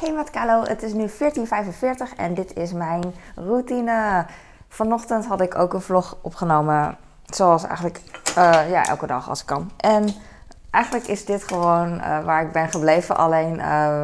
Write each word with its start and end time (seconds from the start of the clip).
Hey 0.00 0.12
met 0.12 0.30
Kalo, 0.30 0.62
het 0.62 0.82
is 0.82 0.92
nu 0.92 1.08
14.45 1.08 1.14
en 2.16 2.34
dit 2.34 2.56
is 2.56 2.72
mijn 2.72 3.14
routine. 3.34 4.26
Vanochtend 4.68 5.26
had 5.26 5.40
ik 5.40 5.54
ook 5.54 5.72
een 5.72 5.80
vlog 5.80 6.16
opgenomen, 6.20 6.96
zoals 7.26 7.64
eigenlijk 7.64 8.00
uh, 8.38 8.70
ja, 8.70 8.86
elke 8.86 9.06
dag 9.06 9.28
als 9.28 9.40
ik 9.40 9.46
kan. 9.46 9.70
En 9.76 10.14
eigenlijk 10.70 11.06
is 11.06 11.24
dit 11.24 11.44
gewoon 11.44 11.94
uh, 11.94 12.24
waar 12.24 12.42
ik 12.42 12.52
ben 12.52 12.68
gebleven, 12.68 13.16
alleen 13.16 13.58
uh, 13.58 14.02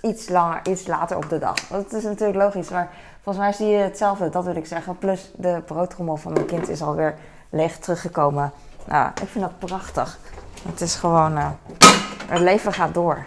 iets 0.00 0.28
langer, 0.28 0.60
iets 0.68 0.86
later 0.86 1.16
op 1.16 1.28
de 1.28 1.38
dag. 1.38 1.56
Dat 1.68 1.92
is 1.92 2.02
natuurlijk 2.02 2.38
logisch, 2.38 2.68
maar 2.68 2.88
volgens 3.22 3.44
mij 3.44 3.52
zie 3.52 3.66
je 3.66 3.82
hetzelfde, 3.82 4.28
dat 4.28 4.44
wil 4.44 4.56
ik 4.56 4.66
zeggen. 4.66 4.98
Plus 4.98 5.32
de 5.36 5.62
broodtrommel 5.66 6.16
van 6.16 6.32
mijn 6.32 6.46
kind 6.46 6.68
is 6.68 6.82
alweer 6.82 7.14
leeg 7.50 7.78
teruggekomen. 7.78 8.52
Nou, 8.84 9.10
ik 9.22 9.28
vind 9.28 9.44
dat 9.44 9.58
prachtig. 9.58 10.18
Het 10.68 10.80
is 10.80 10.94
gewoon, 10.94 11.36
het 12.26 12.40
leven 12.40 12.72
gaat 12.72 12.94
door. 12.94 13.26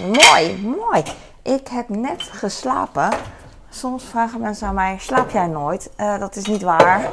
Mooi, 0.00 0.74
mooi. 0.78 1.02
Ik 1.42 1.68
heb 1.68 1.88
net 1.88 2.22
geslapen. 2.22 3.10
Soms 3.68 4.04
vragen 4.04 4.40
mensen 4.40 4.68
aan 4.68 4.74
mij: 4.74 4.96
slaap 4.98 5.30
jij 5.30 5.46
nooit? 5.46 5.90
Uh, 5.96 6.18
dat 6.18 6.36
is 6.36 6.44
niet 6.44 6.62
waar. 6.62 7.10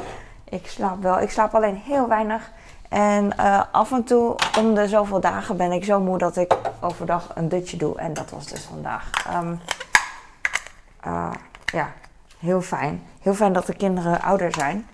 Ik 0.48 0.66
slaap 0.66 1.02
wel. 1.02 1.20
Ik 1.20 1.30
slaap 1.30 1.54
alleen 1.54 1.76
heel 1.76 2.08
weinig. 2.08 2.50
En 2.88 3.34
uh, 3.40 3.62
af 3.72 3.92
en 3.92 4.04
toe, 4.04 4.36
om 4.58 4.74
de 4.74 4.88
zoveel 4.88 5.20
dagen, 5.20 5.56
ben 5.56 5.72
ik 5.72 5.84
zo 5.84 6.00
moe 6.00 6.18
dat 6.18 6.36
ik 6.36 6.56
overdag 6.80 7.30
een 7.34 7.48
dutje 7.48 7.76
doe. 7.76 7.98
En 7.98 8.14
dat 8.14 8.30
was 8.30 8.46
dus 8.46 8.64
vandaag. 8.64 9.10
Um, 9.34 9.60
uh, 11.06 11.30
ja, 11.64 11.92
heel 12.38 12.60
fijn. 12.60 13.02
Heel 13.20 13.34
fijn 13.34 13.52
dat 13.52 13.66
de 13.66 13.74
kinderen 13.74 14.20
ouder 14.20 14.52
zijn. 14.52 14.88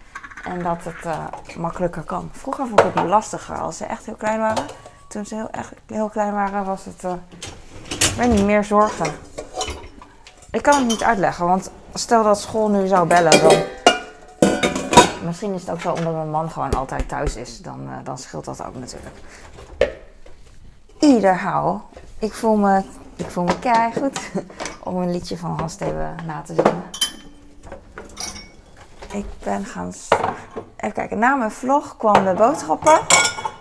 En 0.44 0.62
dat 0.62 0.84
het 0.84 1.56
makkelijker 1.56 2.02
kan. 2.02 2.30
Vroeger 2.32 2.66
vond 2.66 2.80
ik 2.80 2.94
het 2.94 3.04
lastiger 3.04 3.58
als 3.58 3.76
ze 3.76 3.84
echt 3.84 4.06
heel 4.06 4.14
klein 4.14 4.38
waren. 4.38 4.64
Toen 5.08 5.26
ze 5.26 5.34
heel, 5.34 5.50
echt 5.50 5.72
heel 5.86 6.08
klein 6.08 6.32
waren, 6.32 6.64
was 6.64 6.84
het 6.84 7.04
weet 8.16 8.30
niet, 8.30 8.44
meer 8.44 8.64
zorgen. 8.64 9.06
Ik 10.50 10.62
kan 10.62 10.78
het 10.78 10.86
niet 10.86 11.02
uitleggen, 11.02 11.46
want 11.46 11.70
stel 11.94 12.22
dat 12.22 12.40
school 12.40 12.68
nu 12.68 12.86
zou 12.86 13.06
bellen, 13.06 13.40
dan. 13.42 13.62
Misschien 15.24 15.54
is 15.54 15.60
het 15.60 15.70
ook 15.70 15.80
zo 15.80 15.92
omdat 15.92 16.14
mijn 16.14 16.30
man 16.30 16.50
gewoon 16.50 16.74
altijd 16.74 17.08
thuis 17.08 17.36
is. 17.36 17.58
Dan, 17.58 17.80
uh, 17.82 17.94
dan 18.04 18.18
scheelt 18.18 18.44
dat 18.44 18.64
ook 18.64 18.74
natuurlijk. 18.74 19.16
Ieder 21.00 21.38
hou. 21.38 21.78
Ik 22.18 22.32
voel 22.32 22.56
me, 22.56 22.82
ik 23.16 23.30
voel 23.30 23.44
me 23.44 23.90
goed 24.00 24.30
om 24.88 24.96
een 24.96 25.10
liedje 25.10 25.36
van 25.38 25.58
Hans 25.58 25.72
Steven 25.72 26.16
na 26.26 26.42
te 26.42 26.54
zingen. 26.54 26.82
Ik 29.12 29.26
ben 29.42 29.64
gaan. 29.64 29.92
Even 30.76 30.92
kijken, 30.92 31.18
na 31.18 31.34
mijn 31.34 31.50
vlog 31.50 31.96
kwam 31.96 32.24
de 32.24 32.32
boodschappen. 32.32 33.00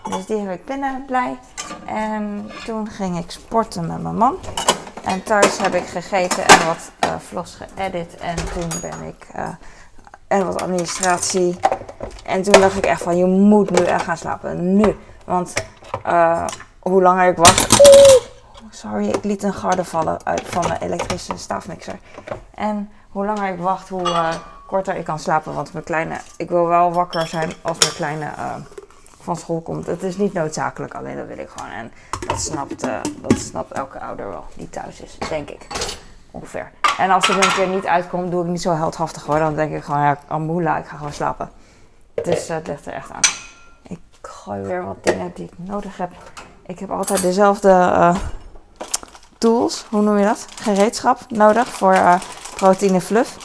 Dus 0.10 0.26
die 0.26 0.38
heb 0.38 0.60
ik 0.60 0.66
binnen 0.66 1.04
blij. 1.06 1.40
En 1.86 2.52
toen 2.66 2.90
ging 2.90 3.18
ik 3.18 3.32
sporten 3.32 3.88
met 3.88 4.02
mijn 4.02 4.16
man. 4.16 4.38
En 5.04 5.24
thuis 5.24 5.58
heb 5.58 5.74
ik 5.74 5.86
gegeten 5.86 6.48
en 6.48 6.66
wat 6.66 6.92
uh, 7.06 7.20
vlogs 7.20 7.56
geëdit. 7.56 8.18
En 8.18 8.36
toen 8.36 8.70
ben 8.82 9.08
ik. 9.08 9.28
En 10.28 10.46
wat 10.46 10.62
administratie. 10.62 11.60
En 12.26 12.42
toen 12.42 12.62
dacht 12.62 12.78
ik 12.78 12.86
echt 12.86 13.02
van: 13.02 13.18
je 13.18 13.26
moet 13.26 13.70
nu 13.70 13.86
echt 13.86 14.04
gaan 14.04 14.18
slapen. 14.18 14.76
Nu. 14.78 14.98
Want 15.26 15.54
uh, 16.08 16.46
hoe 16.80 17.02
langer 17.02 17.30
ik 17.30 17.38
wacht. 17.38 17.84
Sorry, 18.70 19.08
ik 19.08 19.24
liet 19.24 19.44
een 19.44 19.54
garde 19.54 19.84
vallen 19.84 20.26
uit 20.26 20.48
van 20.48 20.68
mijn 20.68 20.82
elektrische 20.82 21.38
staafmixer. 21.38 22.00
En 22.54 22.92
hoe 23.10 23.26
langer 23.26 23.54
ik 23.54 23.60
wacht, 23.60 23.90
hoe 23.90 24.34
korter 24.68 24.96
ik 24.96 25.06
kan 25.06 25.20
slapen. 25.20 25.54
Want 25.54 25.74
mijn 25.74 25.86
kleine. 25.86 26.18
Ik 26.38 26.50
wil 26.50 26.68
wel 26.68 26.94
wakker 26.94 27.28
zijn 27.28 27.52
als 27.62 27.78
mijn 27.78 27.94
kleine 27.94 28.30
van 29.30 29.38
school 29.38 29.62
komt. 29.62 29.86
Het 29.86 30.04
is 30.04 30.18
niet 30.18 30.34
noodzakelijk, 30.34 30.94
alleen 30.94 31.18
dat 31.18 31.28
wil 31.28 31.38
ik 31.38 31.50
gewoon. 31.50 31.72
En 31.72 31.92
dat 32.28 32.42
snapt, 32.42 32.86
uh, 32.86 33.00
dat 33.22 33.40
snapt 33.40 33.72
elke 33.72 34.00
ouder 34.00 34.28
wel 34.30 34.46
die 34.54 34.70
thuis 34.70 35.02
is, 35.02 35.18
denk 35.30 35.50
ik. 35.50 35.68
Ongeveer. 36.32 36.72
En 36.98 37.10
als 37.10 37.30
er 37.30 37.36
een 37.36 37.54
keer 37.54 37.68
niet 37.68 37.86
uitkomt, 37.86 38.32
doe 38.32 38.44
ik 38.44 38.50
niet 38.50 38.62
zo 38.62 38.74
heldhaftig 38.74 39.26
hoor. 39.26 39.40
Dan 39.40 39.56
denk 39.56 39.74
ik 39.74 39.84
gewoon, 39.84 40.02
ja, 40.02 40.18
Amula, 40.28 40.78
ik 40.78 40.86
ga 40.86 40.98
gewoon 40.98 41.14
slapen. 41.14 41.50
Dus 42.24 42.50
uh, 42.50 42.56
het 42.56 42.68
ligt 42.68 42.86
er 42.86 42.94
echt 42.94 43.12
aan. 43.12 43.22
Ik 43.84 44.00
gooi 44.22 44.62
weer 44.62 44.86
wat 44.86 45.04
dingen 45.04 45.32
die 45.34 45.46
ik 45.46 45.54
nodig 45.56 45.98
heb. 45.98 46.12
Ik 46.66 46.80
heb 46.80 46.92
altijd 46.92 47.22
dezelfde 47.22 47.70
uh, 47.70 48.16
tools, 49.38 49.86
hoe 49.90 50.02
noem 50.02 50.18
je 50.18 50.26
dat? 50.26 50.46
Gereedschap 50.62 51.20
nodig 51.28 51.68
voor 51.68 51.98
proteïne 52.56 53.02
fluff. 53.02 53.38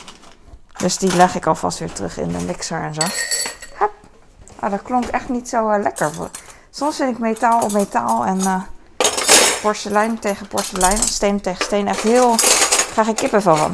Dus 0.76 0.98
die 0.98 1.16
leg 1.16 1.34
ik 1.34 1.46
alvast 1.46 1.78
weer 1.78 1.92
terug 1.92 2.18
in 2.18 2.28
de 2.28 2.44
mixer 2.44 2.80
en 2.80 2.94
zo. 2.94 3.02
Ah, 4.64 4.70
dat 4.70 4.82
klonk 4.82 5.04
echt 5.04 5.28
niet 5.28 5.48
zo 5.48 5.70
uh, 5.70 5.82
lekker. 5.82 6.10
Soms 6.70 6.96
vind 6.96 7.10
ik 7.10 7.18
metaal 7.18 7.62
op 7.62 7.72
metaal 7.72 8.24
en 8.24 8.38
uh, 8.38 8.62
porselein 9.62 10.18
tegen 10.18 10.48
porselein, 10.48 10.98
steen 10.98 11.40
tegen 11.40 11.64
steen 11.64 11.88
echt 11.88 12.00
heel. 12.00 12.34
krijg 12.92 13.08
ik 13.08 13.16
kippenvel 13.16 13.56
van. 13.56 13.72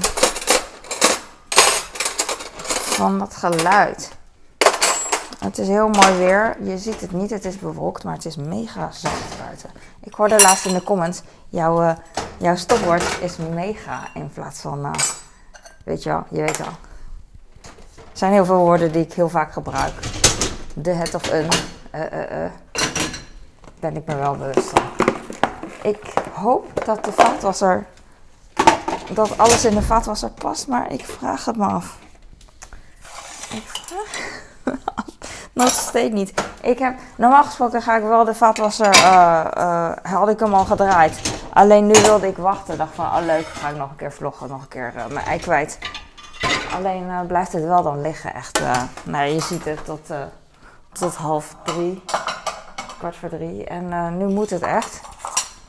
Van 2.96 3.18
dat 3.18 3.36
geluid. 3.36 4.10
Het 5.38 5.58
is 5.58 5.68
heel 5.68 5.88
mooi 5.88 6.12
weer. 6.12 6.56
Je 6.62 6.78
ziet 6.78 7.00
het 7.00 7.12
niet, 7.12 7.30
het 7.30 7.44
is 7.44 7.58
bewolkt, 7.58 8.04
maar 8.04 8.14
het 8.14 8.24
is 8.24 8.36
mega 8.36 8.90
zacht 8.92 9.38
buiten. 9.44 9.70
Ik 10.00 10.14
hoorde 10.14 10.40
laatst 10.42 10.66
in 10.66 10.74
de 10.74 10.82
comments: 10.82 11.22
jouw, 11.48 11.82
uh, 11.82 11.92
jouw 12.36 12.56
stopwoord 12.56 13.04
is 13.20 13.36
mega 13.36 14.08
in 14.14 14.30
plaats 14.34 14.60
van. 14.60 14.94
weet 15.84 16.02
je 16.02 16.08
wel, 16.08 16.24
je 16.30 16.40
weet 16.40 16.58
wel. 16.58 16.74
Er 17.94 18.26
zijn 18.26 18.32
heel 18.32 18.44
veel 18.44 18.58
woorden 18.58 18.92
die 18.92 19.02
ik 19.02 19.12
heel 19.12 19.28
vaak 19.28 19.52
gebruik 19.52 20.19
de 20.74 20.90
het 20.90 21.14
of 21.14 21.30
een. 21.30 21.48
Uh, 21.94 22.00
uh, 22.00 22.42
uh, 22.42 22.50
ben 23.80 23.96
ik 23.96 24.06
me 24.06 24.16
wel 24.16 24.36
bewust 24.36 24.68
van. 24.68 24.82
Ik 25.82 26.12
hoop 26.32 26.84
dat 26.84 27.04
de 27.04 27.12
vaatwasser. 27.12 27.86
dat 29.10 29.38
alles 29.38 29.64
in 29.64 29.74
de 29.74 29.82
vaatwasser 29.82 30.30
past, 30.30 30.68
maar 30.68 30.92
ik 30.92 31.04
vraag 31.04 31.44
het 31.44 31.56
me 31.56 31.66
af. 31.66 31.98
Ik 33.50 33.62
vraag 33.66 34.38
Nog 35.52 35.68
steeds 35.68 36.14
niet. 36.14 36.32
Ik 36.60 36.78
heb, 36.78 36.98
normaal 37.16 37.44
gesproken 37.44 37.82
ga 37.82 37.96
ik 37.96 38.02
wel 38.02 38.24
de 38.24 38.34
vaatwasser. 38.34 38.96
had 40.02 40.28
ik 40.28 40.40
hem 40.40 40.54
al 40.54 40.64
gedraaid. 40.64 41.20
Alleen 41.52 41.86
nu 41.86 41.92
wilde 42.02 42.26
ik 42.26 42.36
wachten. 42.36 42.78
Dacht 42.78 42.94
van, 42.94 43.04
oh 43.04 43.24
leuk, 43.24 43.46
ga 43.46 43.68
ik 43.68 43.76
nog 43.76 43.90
een 43.90 43.96
keer 43.96 44.12
vloggen, 44.12 44.48
nog 44.48 44.62
een 44.62 44.68
keer 44.68 44.92
mijn 45.12 45.26
ei 45.26 45.40
kwijt. 45.40 45.78
Alleen 46.74 47.26
blijft 47.26 47.52
het 47.52 47.64
wel 47.64 47.82
dan 47.82 48.00
liggen, 48.00 48.34
echt. 48.34 48.60
nou, 49.02 49.24
je 49.24 49.40
ziet 49.40 49.64
het 49.64 49.84
tot 49.84 50.10
tot 50.92 51.14
half 51.14 51.56
drie, 51.64 52.02
kwart 52.98 53.16
voor 53.16 53.28
drie. 53.28 53.64
En 53.64 53.84
uh, 53.84 54.08
nu 54.08 54.26
moet 54.26 54.50
het 54.50 54.62
echt. 54.62 55.00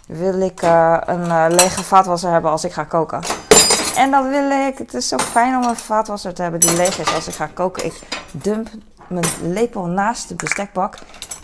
Wil 0.07 0.41
ik 0.41 0.61
uh, 0.61 0.97
een 1.05 1.25
uh, 1.25 1.45
lege 1.49 1.83
vaatwasser 1.83 2.31
hebben 2.31 2.51
als 2.51 2.63
ik 2.63 2.73
ga 2.73 2.83
koken. 2.83 3.21
En 3.95 4.11
dan 4.11 4.29
wil 4.29 4.51
ik, 4.51 4.77
het 4.77 4.93
is 4.93 5.07
zo 5.07 5.17
fijn 5.17 5.55
om 5.55 5.63
een 5.63 5.75
vaatwasser 5.75 6.33
te 6.33 6.41
hebben 6.41 6.59
die 6.59 6.73
leeg 6.75 6.99
is 6.99 7.13
als 7.13 7.27
ik 7.27 7.33
ga 7.33 7.47
koken. 7.53 7.85
Ik 7.85 7.99
dump 8.31 8.69
mijn 9.07 9.25
lepel 9.41 9.85
naast 9.85 10.29
de 10.29 10.35
bestekbak. 10.35 10.97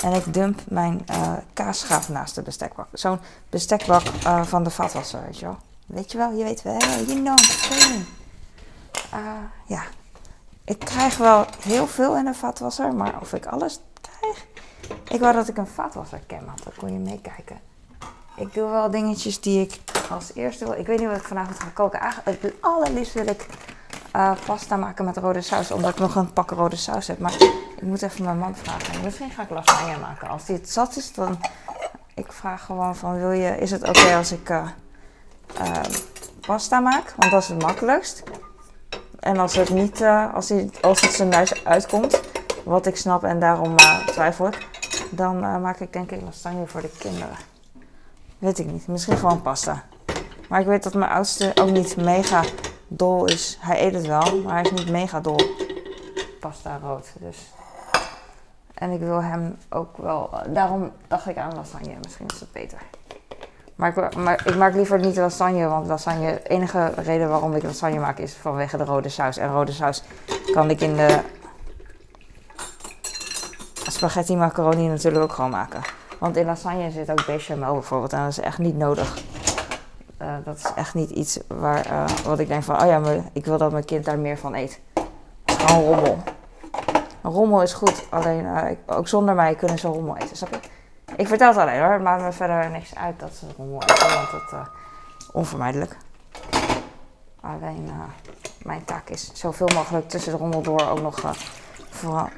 En 0.03 0.13
ik 0.13 0.33
dump 0.33 0.61
mijn 0.67 1.05
kaasschaaf 1.53 2.09
naast 2.09 2.35
de 2.35 2.41
bestekbak. 2.41 2.87
Zo'n 2.91 3.19
bestekbak 3.49 4.01
van 4.43 4.63
de 4.63 4.69
vaatwasser, 4.69 5.19
weet 5.25 5.39
je 5.39 5.45
wel. 5.45 5.57
Weet 5.85 6.11
je 6.11 6.17
wel, 6.17 6.31
je 6.31 6.43
weet 6.43 6.61
wel, 6.61 6.77
you 7.07 7.21
know, 7.21 7.37
ja, 9.65 9.81
ik 10.67 10.79
krijg 10.79 11.17
wel 11.17 11.45
heel 11.61 11.87
veel 11.87 12.17
in 12.17 12.27
een 12.27 12.35
vaatwasser, 12.35 12.93
maar 12.93 13.21
of 13.21 13.33
ik 13.33 13.45
alles 13.45 13.79
krijg. 14.01 14.45
Ik 15.09 15.19
wou 15.19 15.33
dat 15.33 15.47
ik 15.47 15.57
een 15.57 15.67
vaatwassercam 15.67 16.47
had, 16.47 16.63
dan 16.63 16.73
kon 16.77 16.93
je 16.93 16.99
meekijken. 16.99 17.59
Ik 18.35 18.53
doe 18.53 18.69
wel 18.69 18.91
dingetjes 18.91 19.41
die 19.41 19.61
ik 19.61 19.79
als 20.09 20.31
eerste 20.33 20.65
wil. 20.65 20.73
Ik 20.73 20.87
weet 20.87 20.99
niet 20.99 21.07
wat 21.07 21.17
ik 21.17 21.23
vanavond 21.23 21.59
ga 21.59 21.69
koken. 21.73 21.99
Eigenlijk, 21.99 22.41
het 22.41 22.53
allerliefst 22.59 23.13
wil 23.13 23.27
ik 23.27 23.45
uh, 24.15 24.31
pasta 24.45 24.75
maken 24.75 25.05
met 25.05 25.17
rode 25.17 25.41
saus, 25.41 25.71
omdat 25.71 25.89
ik 25.89 25.99
nog 25.99 26.15
een 26.15 26.33
pak 26.33 26.51
rode 26.51 26.75
saus 26.75 27.07
heb. 27.07 27.19
Maar 27.19 27.33
ik 27.75 27.81
moet 27.81 28.01
even 28.01 28.23
mijn 28.23 28.37
man 28.37 28.55
vragen. 28.55 29.03
Misschien 29.03 29.31
ga 29.31 29.43
ik 29.43 29.49
lasagne 29.49 29.97
maken. 29.97 30.27
Als 30.27 30.45
die 30.45 30.55
het 30.55 30.69
zat 30.69 30.95
is, 30.95 31.13
dan. 31.13 31.39
Ik 32.13 32.31
vraag 32.31 32.65
gewoon 32.65 32.95
van: 32.95 33.17
wil 33.17 33.31
je, 33.31 33.57
is 33.57 33.71
het 33.71 33.87
oké 33.87 34.15
als 34.15 34.31
ik 34.31 34.49
uh, 34.49 34.67
uh, 35.61 35.81
pasta 36.41 36.79
maak? 36.79 37.13
Want 37.17 37.31
dat 37.31 37.41
is 37.41 37.47
het 37.47 37.61
makkelijkst. 37.61 38.23
En 39.19 39.37
als 39.37 39.55
het 39.55 39.69
niet, 39.69 40.01
uh, 40.01 40.33
als, 40.33 40.49
hij, 40.49 40.69
als 40.81 41.01
het 41.01 41.11
zijn 41.11 41.29
neus 41.29 41.65
uitkomt, 41.65 42.21
wat 42.63 42.85
ik 42.85 42.97
snap 42.97 43.23
en 43.23 43.39
daarom 43.39 43.71
uh, 43.79 44.07
twijfel 44.07 44.47
ik, 44.47 44.67
dan 45.11 45.43
uh, 45.43 45.57
maak 45.57 45.79
ik 45.79 45.93
denk 45.93 46.11
ik 46.11 46.21
lasagne 46.21 46.67
voor 46.67 46.81
de 46.81 46.91
kinderen. 46.97 47.37
Weet 48.37 48.59
ik 48.59 48.71
niet, 48.71 48.87
misschien 48.87 49.17
gewoon 49.17 49.41
pasta. 49.41 49.83
Maar 50.49 50.59
ik 50.59 50.67
weet 50.67 50.83
dat 50.83 50.93
mijn 50.93 51.11
oudste 51.11 51.51
ook 51.55 51.69
niet 51.69 51.97
mega 51.97 52.43
dol 52.87 53.25
is. 53.25 53.57
Hij 53.61 53.85
eet 53.85 53.93
het 53.93 54.05
wel, 54.05 54.41
maar 54.43 54.53
hij 54.53 54.63
is 54.63 54.71
niet 54.71 54.89
mega 54.89 55.19
dol. 55.19 55.39
Pasta 56.39 56.79
rood, 56.83 57.13
dus. 57.19 57.37
En 58.73 58.91
ik 58.91 58.99
wil 58.99 59.23
hem 59.23 59.57
ook 59.69 59.97
wel. 59.97 60.29
Daarom 60.49 60.91
dacht 61.07 61.27
ik 61.27 61.37
aan 61.37 61.55
lasagne. 61.55 61.95
Misschien 62.01 62.27
is 62.27 62.39
het 62.39 62.51
beter. 62.51 62.81
Maar 63.77 63.97
ik, 63.97 64.41
ik 64.45 64.55
maak 64.55 64.73
liever 64.73 64.99
niet 64.99 65.15
lasagne, 65.15 65.67
want 65.67 65.87
lasagne, 65.87 66.25
de 66.25 66.47
enige 66.47 66.93
reden 66.95 67.29
waarom 67.29 67.53
ik 67.53 67.63
lasagne 67.63 67.99
maak 67.99 68.17
is 68.17 68.33
vanwege 68.33 68.77
de 68.77 68.83
rode 68.83 69.09
saus. 69.09 69.37
En 69.37 69.51
rode 69.51 69.71
saus 69.71 70.03
kan 70.53 70.69
ik 70.69 70.81
in 70.81 70.95
de 70.95 71.19
spaghetti 73.87 74.35
macaroni 74.35 74.87
natuurlijk 74.87 75.23
ook 75.23 75.31
gewoon 75.31 75.49
maken. 75.49 75.81
Want 76.19 76.37
in 76.37 76.45
lasagne 76.45 76.91
zit 76.91 77.11
ook 77.11 77.25
bechamel 77.25 77.73
bijvoorbeeld 77.73 78.13
en 78.13 78.19
dat 78.19 78.29
is 78.29 78.39
echt 78.39 78.57
niet 78.57 78.77
nodig. 78.77 79.17
Eh, 80.17 80.35
dat 80.43 80.57
is 80.57 80.71
echt 80.75 80.93
niet 80.93 81.09
iets 81.09 81.39
waar, 81.47 81.85
eh, 81.85 82.05
wat 82.25 82.39
ik 82.39 82.47
denk 82.47 82.63
van, 82.63 82.81
oh 82.81 82.87
ja, 82.87 82.99
maar 82.99 83.17
ik 83.33 83.45
wil 83.45 83.57
dat 83.57 83.71
mijn 83.71 83.85
kind 83.85 84.05
daar 84.05 84.19
meer 84.19 84.37
van 84.37 84.55
eet. 84.55 84.79
Gewoon 85.45 85.83
rommel. 85.83 86.17
Rommel 87.21 87.61
is 87.61 87.73
goed, 87.73 88.07
alleen 88.09 88.45
eh, 88.45 88.71
ook 88.85 89.07
zonder 89.07 89.35
mij 89.35 89.55
kunnen 89.55 89.79
ze 89.79 89.87
rommel 89.87 90.17
eten, 90.17 90.37
snap 90.37 90.49
je? 90.53 90.59
Ik 91.17 91.27
vertel 91.27 91.47
het 91.47 91.57
alleen 91.57 91.79
hoor, 91.79 91.91
het 91.91 92.01
maakt 92.01 92.21
me 92.21 92.31
verder 92.31 92.69
niks 92.69 92.95
uit 92.95 93.19
dat 93.19 93.33
ze 93.33 93.45
rommel 93.57 93.81
eten, 93.81 94.13
want 94.13 94.31
het 94.31 94.51
uh, 94.53 94.59
onvermijdelijk. 95.31 95.97
Alleen 97.41 97.85
uh, 97.85 97.93
mijn 98.61 98.83
taak 98.83 99.09
is 99.09 99.31
zoveel 99.33 99.67
mogelijk 99.73 100.09
tussen 100.09 100.31
de 100.31 100.37
rommel 100.37 100.61
door 100.61 100.89
ook 100.89 101.01
nog 101.01 101.23
uh, 101.23 101.31
voor, 101.89 102.31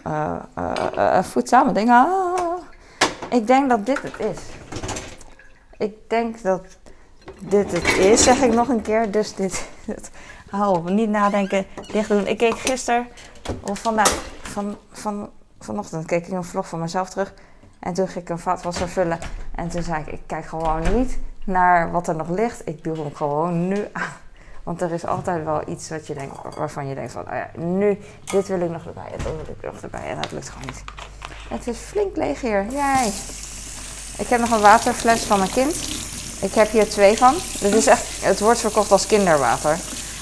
voedzame 1.24 1.72
dingen. 1.72 1.96
Ah, 1.96 2.62
ik 3.30 3.48
denk 3.48 3.70
dat 3.70 3.86
dit 3.86 4.02
het 4.02 4.20
is. 4.20 4.40
Ik 5.78 6.10
denk 6.10 6.42
dat 6.42 6.62
dit 7.40 7.72
het 7.72 7.98
is, 7.98 8.24
zeg 8.24 8.42
ik 8.42 8.54
nog 8.54 8.68
een 8.68 8.82
keer. 8.82 9.12
Dus 9.12 9.36
dit, 9.36 9.70
dit 9.86 10.12
hou 10.50 10.78
op, 10.78 10.90
niet 10.90 11.10
nadenken, 11.10 11.66
dicht 11.92 12.10
doen. 12.10 12.28
Ik 12.28 12.38
keek 12.38 12.60
gisteren, 12.60 13.08
of 13.62 13.80
vandaag, 13.80 14.14
van, 14.42 14.78
van, 14.92 15.30
vanochtend 15.60 16.06
keek 16.06 16.28
ik 16.28 16.34
een 16.34 16.44
vlog 16.44 16.68
van 16.68 16.80
mezelf 16.80 17.10
terug. 17.10 17.34
En 17.80 17.94
toen 17.94 18.08
ging 18.08 18.24
ik 18.24 18.30
een 18.30 18.40
vaatwasser 18.40 18.90
vullen. 18.90 19.20
En 19.56 19.70
toen 19.70 19.84
zei 19.84 20.02
ik, 20.02 20.08
ik 20.08 20.22
kijk 20.26 20.46
gewoon 20.46 20.98
niet 20.98 21.18
naar 21.44 21.92
wat 21.92 22.08
er 22.08 22.16
nog 22.16 22.30
ligt. 22.30 22.62
Ik 22.66 22.84
doe 22.84 22.96
hem 22.96 23.16
gewoon 23.16 23.68
nu 23.68 23.88
aan. 23.92 24.14
Want 24.64 24.82
er 24.82 24.92
is 24.92 25.06
altijd 25.06 25.44
wel 25.44 25.62
iets 25.68 25.90
wat 25.90 26.08
je 26.08 26.14
denkt, 26.14 26.56
waarvan 26.56 26.88
je 26.88 26.96
denkt 26.96 27.12
van, 27.12 27.22
oh 27.22 27.34
ja, 27.34 27.50
nu, 27.62 28.00
dit 28.26 28.48
wil 28.48 28.62
ik 28.62 28.70
nog 28.70 28.86
erbij, 28.86 29.12
dat 29.12 29.22
wil 29.22 29.56
ik 29.60 29.72
nog 29.72 29.82
erbij. 29.82 30.10
En 30.10 30.22
dat 30.22 30.32
lukt 30.32 30.50
gewoon 30.50 30.68
niet. 30.68 30.84
Het 31.50 31.68
is 31.68 31.78
flink 31.78 32.16
leeg 32.16 32.42
hier. 32.42 32.66
Jij. 32.70 33.12
Ik 34.18 34.28
heb 34.28 34.40
nog 34.40 34.52
een 34.52 34.62
waterfles 34.62 35.24
van 35.24 35.40
mijn 35.40 35.52
kind. 35.52 35.76
Ik 36.42 36.54
heb 36.54 36.72
hier 36.72 36.90
twee 36.90 37.18
van. 37.18 37.34
Dit 37.60 37.74
is 37.74 37.88
echt, 37.88 38.24
het 38.24 38.40
wordt 38.40 38.60
verkocht 38.60 38.92
als 38.92 39.06
kinderwater. 39.06 39.78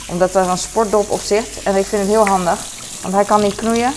Omdat 0.09 0.35
er 0.35 0.49
een 0.49 0.57
sportdop 0.57 1.09
op 1.09 1.19
zit. 1.19 1.63
En 1.63 1.75
ik 1.75 1.85
vind 1.85 2.01
het 2.01 2.11
heel 2.11 2.27
handig. 2.27 2.59
Want 3.01 3.13
hij 3.13 3.25
kan 3.25 3.41
niet 3.41 3.55
knoeien. 3.55 3.93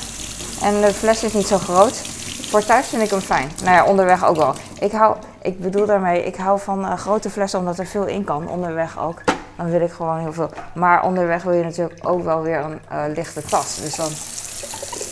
En 0.62 0.80
de 0.80 0.94
fles 0.94 1.24
is 1.24 1.32
niet 1.32 1.46
zo 1.46 1.58
groot. 1.58 2.02
Voor 2.50 2.64
thuis 2.64 2.86
vind 2.86 3.02
ik 3.02 3.10
hem 3.10 3.20
fijn. 3.20 3.50
Nou 3.62 3.74
ja, 3.76 3.84
onderweg 3.84 4.24
ook 4.24 4.36
wel. 4.36 4.54
Ik, 4.80 4.92
hou, 4.92 5.16
ik 5.42 5.60
bedoel 5.60 5.86
daarmee, 5.86 6.24
ik 6.24 6.36
hou 6.36 6.60
van 6.60 6.84
uh, 6.84 6.96
grote 6.96 7.30
flessen 7.30 7.58
omdat 7.58 7.78
er 7.78 7.86
veel 7.86 8.06
in 8.06 8.24
kan. 8.24 8.48
Onderweg 8.48 8.98
ook. 8.98 9.22
Dan 9.56 9.70
wil 9.70 9.80
ik 9.80 9.92
gewoon 9.92 10.18
heel 10.18 10.32
veel. 10.32 10.50
Maar 10.74 11.02
onderweg 11.02 11.42
wil 11.42 11.52
je 11.52 11.62
natuurlijk 11.62 12.08
ook 12.08 12.24
wel 12.24 12.42
weer 12.42 12.58
een 12.58 12.80
uh, 12.92 13.02
lichte 13.14 13.42
tas. 13.42 13.76
Dus 13.82 13.94
dan 13.94 14.10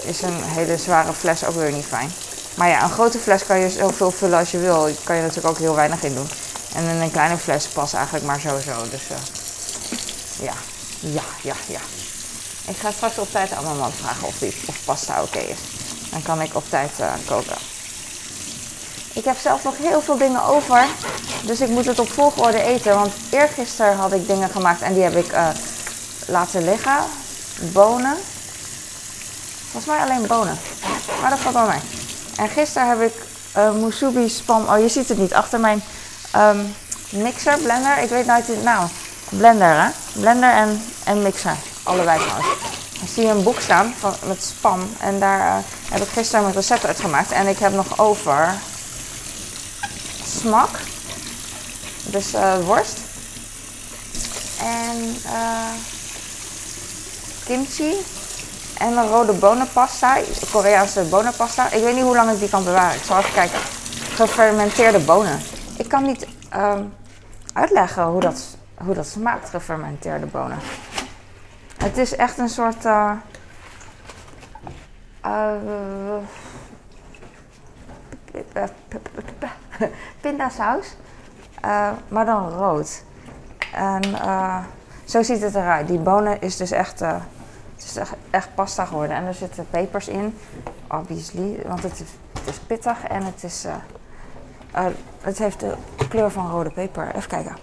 is 0.05 0.23
een 0.23 0.43
hele 0.43 0.77
zware 0.77 1.13
fles 1.13 1.47
ook 1.47 1.55
weer 1.55 1.73
niet 1.73 1.85
fijn. 1.85 2.11
Maar 2.57 2.69
ja, 2.69 2.83
een 2.83 2.91
grote 2.91 3.19
fles 3.19 3.47
kan 3.47 3.59
je 3.59 3.71
zoveel 3.71 4.11
vullen 4.11 4.39
als 4.39 4.51
je 4.51 4.59
wil. 4.59 4.83
Daar 4.83 4.93
kan 5.05 5.17
je 5.17 5.23
natuurlijk 5.23 5.49
ook 5.49 5.59
heel 5.59 5.75
weinig 5.75 6.03
in 6.03 6.15
doen. 6.15 6.29
En 6.75 6.85
in 6.85 7.01
een 7.01 7.11
kleine 7.11 7.37
fles 7.37 7.67
past 7.67 7.95
eigenlijk 7.95 8.25
maar 8.25 8.41
sowieso. 8.41 8.73
Dus 8.91 9.11
uh, 9.11 9.17
ja, 10.47 10.55
ja, 11.01 11.23
ja, 11.43 11.55
ja. 11.67 11.81
Ik 12.67 12.77
ga 12.77 12.91
straks 12.91 13.19
op 13.19 13.31
tijd 13.31 13.53
aan 13.53 13.65
mijn 13.65 13.77
man 13.77 13.93
vragen 13.93 14.27
of, 14.27 14.39
die, 14.39 14.55
of 14.67 14.85
pasta 14.85 15.23
oké 15.23 15.39
is. 15.39 15.78
Dan 16.11 16.23
kan 16.23 16.41
ik 16.41 16.55
op 16.55 16.65
tijd 16.69 16.91
uh, 17.01 17.13
koken. 17.27 17.57
Ik 19.13 19.25
heb 19.25 19.39
zelf 19.39 19.65
nog 19.65 19.77
heel 19.77 20.01
veel 20.01 20.17
dingen 20.17 20.45
over. 20.45 20.87
Dus 21.43 21.61
ik 21.61 21.69
moet 21.69 21.87
het 21.87 21.99
op 21.99 22.13
volgorde 22.13 22.63
eten. 22.63 22.95
Want 22.95 23.13
eergisteren 23.31 23.97
had 23.97 24.13
ik 24.13 24.27
dingen 24.27 24.51
gemaakt 24.51 24.83
en 24.83 24.95
die 24.95 25.03
heb 25.03 25.17
ik 25.17 25.33
uh, 25.33 25.49
laten 26.27 26.65
liggen. 26.65 26.99
Bonen. 27.73 28.17
Volgens 29.71 29.85
mij 29.85 30.01
alleen 30.01 30.27
bonen. 30.27 30.59
Maar 31.21 31.31
dat 31.31 31.39
valt 31.39 31.55
wel 31.55 31.67
mee. 31.67 31.81
En 32.37 32.49
gisteren 32.49 32.89
heb 32.89 33.01
ik 33.01 33.15
uh, 33.57 33.71
musubi 33.71 34.29
spam. 34.29 34.69
Oh, 34.69 34.79
je 34.79 34.89
ziet 34.89 35.09
het 35.09 35.19
niet. 35.19 35.35
Achter 35.35 35.61
mijn 35.61 35.83
um, 36.37 36.75
mixer, 37.11 37.59
blender. 37.59 37.99
Ik 37.99 38.09
weet 38.09 38.27
nooit 38.27 38.47
de 38.47 38.57
naam. 38.63 38.89
Blender, 39.29 39.83
hè? 39.83 39.89
Blender 40.13 40.51
en, 40.51 40.83
en 41.05 41.23
mixer. 41.23 41.57
Allebei 41.83 42.21
trouwens. 42.21 42.78
Dan 43.15 43.25
zie 43.25 43.33
een 43.33 43.43
boek 43.43 43.61
staan 43.61 43.95
van, 43.99 44.15
met 44.27 44.43
spam. 44.43 44.81
En 45.01 45.19
daar 45.19 45.39
uh, 45.39 45.65
heb 45.91 46.03
ik 46.03 46.09
gisteren 46.09 46.43
mijn 46.43 46.55
recept 46.55 46.87
uitgemaakt. 46.87 47.31
En 47.31 47.47
ik 47.47 47.59
heb 47.59 47.73
nog 47.73 47.99
over 47.99 48.55
smak. 50.25 50.69
Dus 52.05 52.35
uh, 52.35 52.59
worst. 52.65 52.99
En 54.61 55.17
kimchi. 57.45 57.93
En 58.79 58.97
een 58.97 59.09
rode 59.09 59.33
bonenpasta, 59.33 60.19
Koreaanse 60.51 61.03
bonenpasta. 61.03 61.71
Ik 61.71 61.83
weet 61.83 61.95
niet 61.95 62.05
hoe 62.05 62.17
lang 62.17 62.31
ik 62.31 62.39
die 62.39 62.49
kan 62.49 62.65
bewaren. 62.65 62.97
Ik 62.97 63.05
zal 63.05 63.19
even 63.19 63.33
kijken. 63.33 63.59
Gefermenteerde 64.15 64.99
bonen. 64.99 65.41
Ik 65.77 65.89
kan 65.89 66.03
niet 66.03 66.27
um, 66.57 66.95
uitleggen 67.53 68.05
hoe 68.05 68.21
dat, 68.21 68.45
hoe 68.75 68.95
dat 68.95 69.07
smaakt, 69.07 69.51
gefermenteerde 69.51 70.27
bonen. 70.27 70.59
Het 71.79 71.97
is 71.97 72.17
echt 72.17 72.39
een 72.39 72.49
soort. 72.49 72.85
Uh, 72.85 73.13
uh, 75.27 76.15
pindasaus. 80.21 80.97
Uh, 81.65 81.91
maar 82.09 82.25
dan 82.25 82.49
rood. 82.49 83.03
En 83.73 84.03
zo 85.05 85.23
ziet 85.23 85.43
het 85.43 85.55
eruit. 85.55 85.89
Die 85.89 85.99
bonen 85.99 86.41
is 86.41 86.57
dus 86.57 86.71
echt. 86.71 87.01
Het 87.01 87.85
is 87.85 87.99
echt, 88.31 88.55
pasta 88.55 88.85
geworden. 88.85 89.17
En 89.17 89.25
er 89.25 89.35
zitten 89.35 89.67
pepers 89.71 90.09
in, 90.09 90.39
obviously. 90.89 91.63
Want 91.67 91.83
het 91.83 91.93
is, 91.93 92.09
het 92.33 92.49
is 92.49 92.59
pittig 92.59 93.05
en 93.05 93.25
het, 93.25 93.43
is, 93.43 93.67
het 95.21 95.39
heeft 95.39 95.61
de 95.61 95.77
kleur 96.09 96.31
van 96.31 96.51
rode 96.51 96.71
peper. 96.71 97.15
Even 97.15 97.29
kijken. 97.29 97.57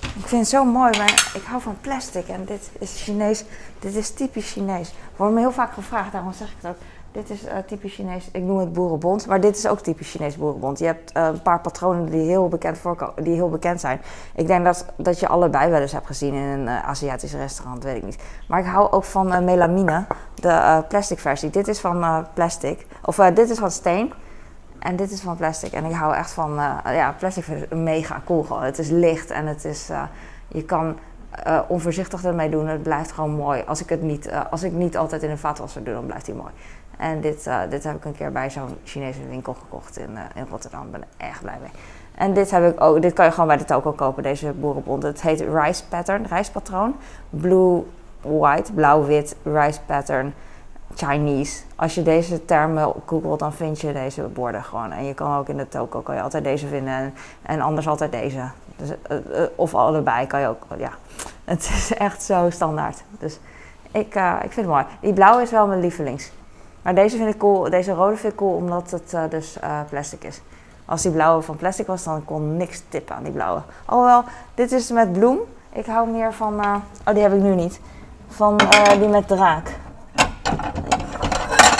Ik 0.00 0.26
vind 0.26 0.40
het 0.40 0.50
zo 0.50 0.64
mooi, 0.64 0.98
maar 0.98 1.30
ik 1.34 1.42
hou 1.44 1.62
van 1.62 1.76
plastic. 1.80 2.28
En 2.28 2.44
dit 2.44 2.70
is 2.78 3.02
Chinees. 3.02 3.44
Dit 3.78 3.94
is 3.94 4.10
typisch 4.10 4.52
Chinees. 4.52 4.94
Wordt 5.16 5.34
me 5.34 5.40
heel 5.40 5.52
vaak 5.52 5.72
gevraagd, 5.72 6.12
daarom 6.12 6.32
zeg 6.32 6.48
ik 6.48 6.68
ook. 6.68 6.76
Dit 7.12 7.30
is 7.30 7.44
uh, 7.44 7.52
typisch 7.66 7.94
Chinees. 7.94 8.28
Ik 8.32 8.42
noem 8.42 8.58
het 8.58 8.72
boerenbond, 8.72 9.26
maar 9.26 9.40
dit 9.40 9.56
is 9.56 9.66
ook 9.66 9.80
typisch 9.80 10.10
Chinees 10.10 10.36
boerenbond. 10.36 10.78
Je 10.78 10.84
hebt 10.84 11.16
uh, 11.16 11.26
een 11.26 11.42
paar 11.42 11.60
patronen 11.60 12.10
die 12.10 12.20
heel 12.20 12.48
bekend, 12.48 12.78
die 13.22 13.34
heel 13.34 13.48
bekend 13.48 13.80
zijn. 13.80 14.00
Ik 14.34 14.46
denk 14.46 14.64
dat, 14.64 14.86
dat 14.96 15.20
je 15.20 15.28
allebei 15.28 15.70
wel 15.70 15.80
eens 15.80 15.92
hebt 15.92 16.06
gezien 16.06 16.34
in 16.34 16.42
een 16.42 16.66
uh, 16.66 16.88
Aziatisch 16.88 17.34
restaurant, 17.34 17.84
weet 17.84 17.96
ik 17.96 18.04
niet. 18.04 18.18
Maar 18.48 18.60
ik 18.60 18.66
hou 18.66 18.90
ook 18.90 19.04
van 19.04 19.44
melamine, 19.44 20.06
de 20.34 20.84
plastic 20.88 21.18
versie. 21.18 21.50
Dit 21.50 21.68
is 21.68 21.80
van 21.80 22.26
plastic, 22.34 22.86
of 23.04 23.16
dit 23.16 23.50
is 23.50 23.58
van 23.58 23.70
steen. 23.70 24.12
En 24.78 24.96
dit 24.96 25.10
is 25.10 25.20
van 25.20 25.36
plastic. 25.36 25.72
En 25.72 25.84
ik 25.84 25.94
hou 25.94 26.14
echt 26.14 26.30
van, 26.30 26.54
ja, 26.84 27.14
plastic 27.18 27.46
is 27.46 27.76
mega 27.78 28.22
cool 28.24 28.42
gewoon. 28.42 28.62
Het 28.62 28.78
is 28.78 28.88
licht 28.88 29.30
en 29.30 29.46
het 29.46 29.64
is, 29.64 29.90
je 30.48 30.64
kan 30.64 30.98
onvoorzichtig 31.68 32.24
ermee 32.24 32.50
doen. 32.50 32.66
Het 32.66 32.82
blijft 32.82 33.12
gewoon 33.12 33.30
mooi. 33.30 33.62
Als 33.66 33.82
ik 33.82 33.88
het 33.88 34.02
niet, 34.02 34.30
als 34.50 34.62
ik 34.62 34.72
niet 34.72 34.96
altijd 34.96 35.22
in 35.22 35.30
een 35.30 35.38
vaatwasser 35.38 35.84
doe, 35.84 35.94
dan 35.94 36.06
blijft 36.06 36.26
hij 36.26 36.36
mooi. 36.36 36.52
En 36.96 37.20
dit, 37.20 37.46
uh, 37.46 37.60
dit 37.70 37.84
heb 37.84 37.96
ik 37.96 38.04
een 38.04 38.16
keer 38.16 38.32
bij 38.32 38.50
zo'n 38.50 38.76
Chinese 38.84 39.26
winkel 39.28 39.54
gekocht 39.54 39.98
in, 39.98 40.10
uh, 40.10 40.20
in 40.34 40.46
Rotterdam. 40.50 40.90
Ben 40.90 41.00
er 41.00 41.26
echt 41.26 41.40
blij 41.40 41.58
mee. 41.60 41.70
En 42.14 42.34
dit 42.34 42.50
heb 42.50 42.72
ik 42.72 42.80
ook, 42.80 43.02
dit 43.02 43.12
kan 43.12 43.24
je 43.24 43.30
gewoon 43.30 43.46
bij 43.46 43.56
de 43.56 43.64
toko 43.64 43.92
kopen, 43.92 44.22
deze 44.22 44.52
boerenbond. 44.52 45.02
Het 45.02 45.22
heet 45.22 45.40
Rice 45.40 45.84
Pattern, 45.88 46.26
rijstpatroon. 46.26 46.96
Blue, 47.30 47.82
white, 48.20 48.72
blauw-wit, 48.72 49.36
rice 49.42 49.80
pattern, 49.86 50.34
Chinese. 50.94 51.62
Als 51.76 51.94
je 51.94 52.02
deze 52.02 52.44
termen 52.44 52.92
googelt, 53.06 53.38
dan 53.38 53.52
vind 53.52 53.80
je 53.80 53.92
deze 53.92 54.22
borden 54.22 54.64
gewoon. 54.64 54.92
En 54.92 55.04
je 55.04 55.14
kan 55.14 55.36
ook 55.36 55.48
in 55.48 55.56
de 55.56 55.68
toko 55.68 56.00
kan 56.00 56.14
je 56.14 56.22
altijd 56.22 56.44
deze 56.44 56.66
vinden 56.66 56.92
en, 56.92 57.14
en 57.42 57.60
anders 57.60 57.88
altijd 57.88 58.12
deze. 58.12 58.50
Dus, 58.76 58.90
uh, 59.10 59.42
of 59.54 59.74
allebei 59.74 60.26
kan 60.26 60.40
je 60.40 60.48
ook, 60.48 60.66
ja. 60.78 60.90
Het 61.44 61.60
is 61.60 61.94
echt 61.94 62.22
zo 62.22 62.50
standaard. 62.50 63.04
Dus 63.18 63.38
ik, 63.90 64.14
ik 64.14 64.52
vind 64.52 64.54
het 64.54 64.66
mooi. 64.66 64.84
Die 65.00 65.12
blauwe 65.12 65.42
is 65.42 65.50
wel 65.50 65.66
mijn 65.66 65.80
lievelings. 65.80 66.32
Maar 66.82 66.94
deze 66.94 67.16
vind 67.16 67.34
ik 67.34 67.38
cool, 67.38 67.70
deze 67.70 67.92
rode 67.92 68.16
vind 68.16 68.32
ik 68.32 68.38
cool 68.38 68.56
omdat 68.56 68.90
het 68.90 69.30
dus 69.30 69.56
plastic 69.88 70.24
is. 70.24 70.40
Als 70.84 71.02
die 71.02 71.10
blauwe 71.10 71.42
van 71.42 71.56
plastic 71.56 71.86
was, 71.86 72.04
dan 72.04 72.24
kon 72.24 72.56
niks 72.56 72.82
tippen 72.88 73.16
aan 73.16 73.22
die 73.22 73.32
blauwe. 73.32 73.62
Alhoewel, 73.84 74.24
dit 74.54 74.72
is 74.72 74.90
met 74.90 75.12
bloem. 75.12 75.38
Ik 75.72 75.86
hou 75.86 76.08
meer 76.08 76.32
van, 76.32 76.60
oh 77.04 77.12
die 77.14 77.22
heb 77.22 77.32
ik 77.32 77.40
nu 77.40 77.54
niet, 77.54 77.80
van 78.28 78.58
die 78.98 79.08
met 79.08 79.28
draak. 79.28 79.74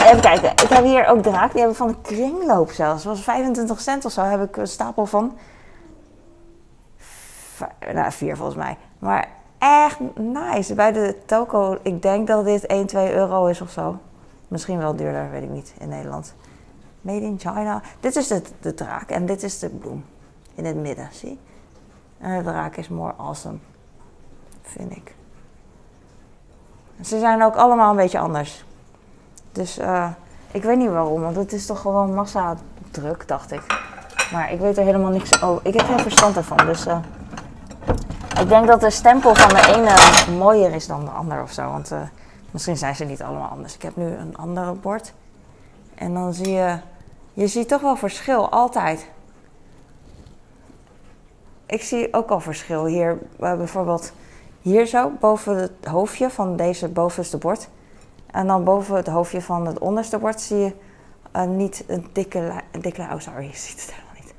Even 0.07 0.21
kijken, 0.21 0.51
ik 0.51 0.69
heb 0.69 0.85
hier 0.85 1.07
ook 1.07 1.23
draak. 1.23 1.51
Die 1.51 1.59
hebben 1.59 1.77
van 1.77 1.89
de 1.89 2.01
kringloop 2.03 2.71
zelfs. 2.71 3.03
Dat 3.03 3.13
was 3.13 3.25
25 3.25 3.81
cent 3.81 4.05
of 4.05 4.13
zo, 4.13 4.23
heb 4.23 4.43
ik 4.43 4.57
een 4.57 4.67
stapel 4.67 5.07
van. 5.07 5.39
Nou, 7.93 8.13
vier 8.13 8.37
volgens 8.37 8.57
mij. 8.57 8.77
Maar 8.99 9.29
echt 9.59 9.99
nice. 10.15 10.75
Bij 10.75 10.93
de 10.93 11.17
toko, 11.27 11.79
ik 11.83 12.03
denk 12.03 12.27
dat 12.27 12.45
dit 12.45 12.67
1, 12.67 12.87
2 12.87 13.13
euro 13.13 13.47
is 13.47 13.61
of 13.61 13.71
zo. 13.71 13.99
Misschien 14.49 14.79
wel 14.79 14.97
duurder, 14.97 15.31
weet 15.31 15.43
ik 15.43 15.51
niet, 15.51 15.75
in 15.79 15.89
Nederland. 15.89 16.35
Made 17.01 17.25
in 17.25 17.39
China. 17.39 17.83
Dit 18.01 18.17
is 18.17 18.27
de, 18.27 18.43
de 18.61 18.75
draak 18.75 19.11
en 19.11 19.27
dit 19.27 19.43
is 19.43 19.59
de 19.59 19.69
bloem. 19.69 20.05
In 20.55 20.65
het 20.65 20.77
midden, 20.77 21.09
zie 21.13 21.39
En 22.19 22.39
de 22.39 22.45
draak 22.45 22.77
is 22.77 22.89
more 22.89 23.15
awesome. 23.17 23.59
Vind 24.63 24.97
ik. 24.97 25.15
Ze 27.03 27.19
zijn 27.19 27.43
ook 27.43 27.57
allemaal 27.57 27.91
een 27.91 27.97
beetje 27.97 28.19
anders. 28.19 28.66
Dus 29.57 29.79
uh, 29.79 30.09
ik 30.51 30.63
weet 30.63 30.79
niet 30.79 30.91
waarom, 30.91 31.21
want 31.21 31.37
het 31.37 31.53
is 31.53 31.67
toch 31.67 31.81
gewoon 31.81 32.15
massa 32.15 32.57
druk, 32.91 33.29
dacht 33.29 33.53
ik. 33.53 33.63
Maar 34.33 34.53
ik 34.53 34.61
weet 34.61 34.79
er 34.79 34.85
helemaal 34.85 35.11
niks 35.11 35.43
over. 35.43 35.67
Ik 35.67 35.75
heb 35.75 35.87
geen 35.87 35.99
verstand 35.99 36.37
ervan, 36.37 36.57
dus 36.57 36.87
uh, 36.87 36.99
Ik 38.41 38.49
denk 38.49 38.67
dat 38.67 38.81
de 38.81 38.91
stempel 38.91 39.35
van 39.35 39.49
de 39.49 39.75
ene 39.75 39.95
mooier 40.39 40.75
is 40.75 40.87
dan 40.87 41.05
de 41.05 41.11
ander 41.11 41.43
of 41.43 41.53
zo. 41.53 41.71
Want 41.71 41.93
uh, 41.93 42.01
misschien 42.51 42.77
zijn 42.77 42.97
ze 42.97 43.05
niet 43.05 43.23
allemaal 43.23 43.49
anders. 43.49 43.75
Ik 43.75 43.83
heb 43.83 43.97
nu 43.97 44.05
een 44.05 44.37
andere 44.37 44.73
bord. 44.73 45.13
En 45.95 46.15
dan 46.15 46.35
zie 46.35 46.51
je... 46.51 46.79
Je 47.33 47.47
ziet 47.47 47.69
toch 47.69 47.81
wel 47.81 47.97
verschil, 47.97 48.51
altijd. 48.51 49.09
Ik 51.67 51.83
zie 51.83 52.15
ook 52.15 52.31
al 52.31 52.41
verschil 52.41 52.85
hier. 52.85 53.19
Bijvoorbeeld 53.37 54.13
hier 54.63 54.87
zo, 54.87 55.11
boven 55.21 55.57
het 55.57 55.85
hoofdje 55.85 56.31
van 56.31 56.57
deze 56.57 56.89
bovenste 56.89 57.39
bord. 57.39 57.69
En 58.37 58.47
dan 58.47 58.65
boven 58.65 58.97
het 58.97 59.07
hoofdje 59.07 59.43
van 59.43 59.67
het 59.67 59.79
onderste 59.79 60.19
bord 60.19 60.41
zie 60.41 60.57
je 60.57 60.73
uh, 61.37 61.45
niet 61.45 61.85
een 61.87 62.07
dikke, 62.13 62.63
een 62.71 62.81
dikke 62.81 63.03
Oh, 63.03 63.19
sorry, 63.19 63.47
je 63.51 63.57
ziet 63.57 63.81
het 63.81 63.91
helemaal 63.95 64.15
niet. 64.15 64.35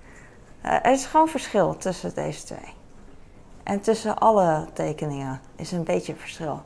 Uh, 0.66 0.72
er 0.72 0.92
is 0.92 1.06
gewoon 1.06 1.28
verschil 1.28 1.78
tussen 1.78 2.14
deze 2.14 2.44
twee. 2.44 2.74
En 3.64 3.82
tussen 3.82 4.18
alle 4.18 4.68
tekeningen 4.74 5.42
is 5.56 5.72
een 5.72 5.84
beetje 5.84 6.16
verschil. 6.16 6.62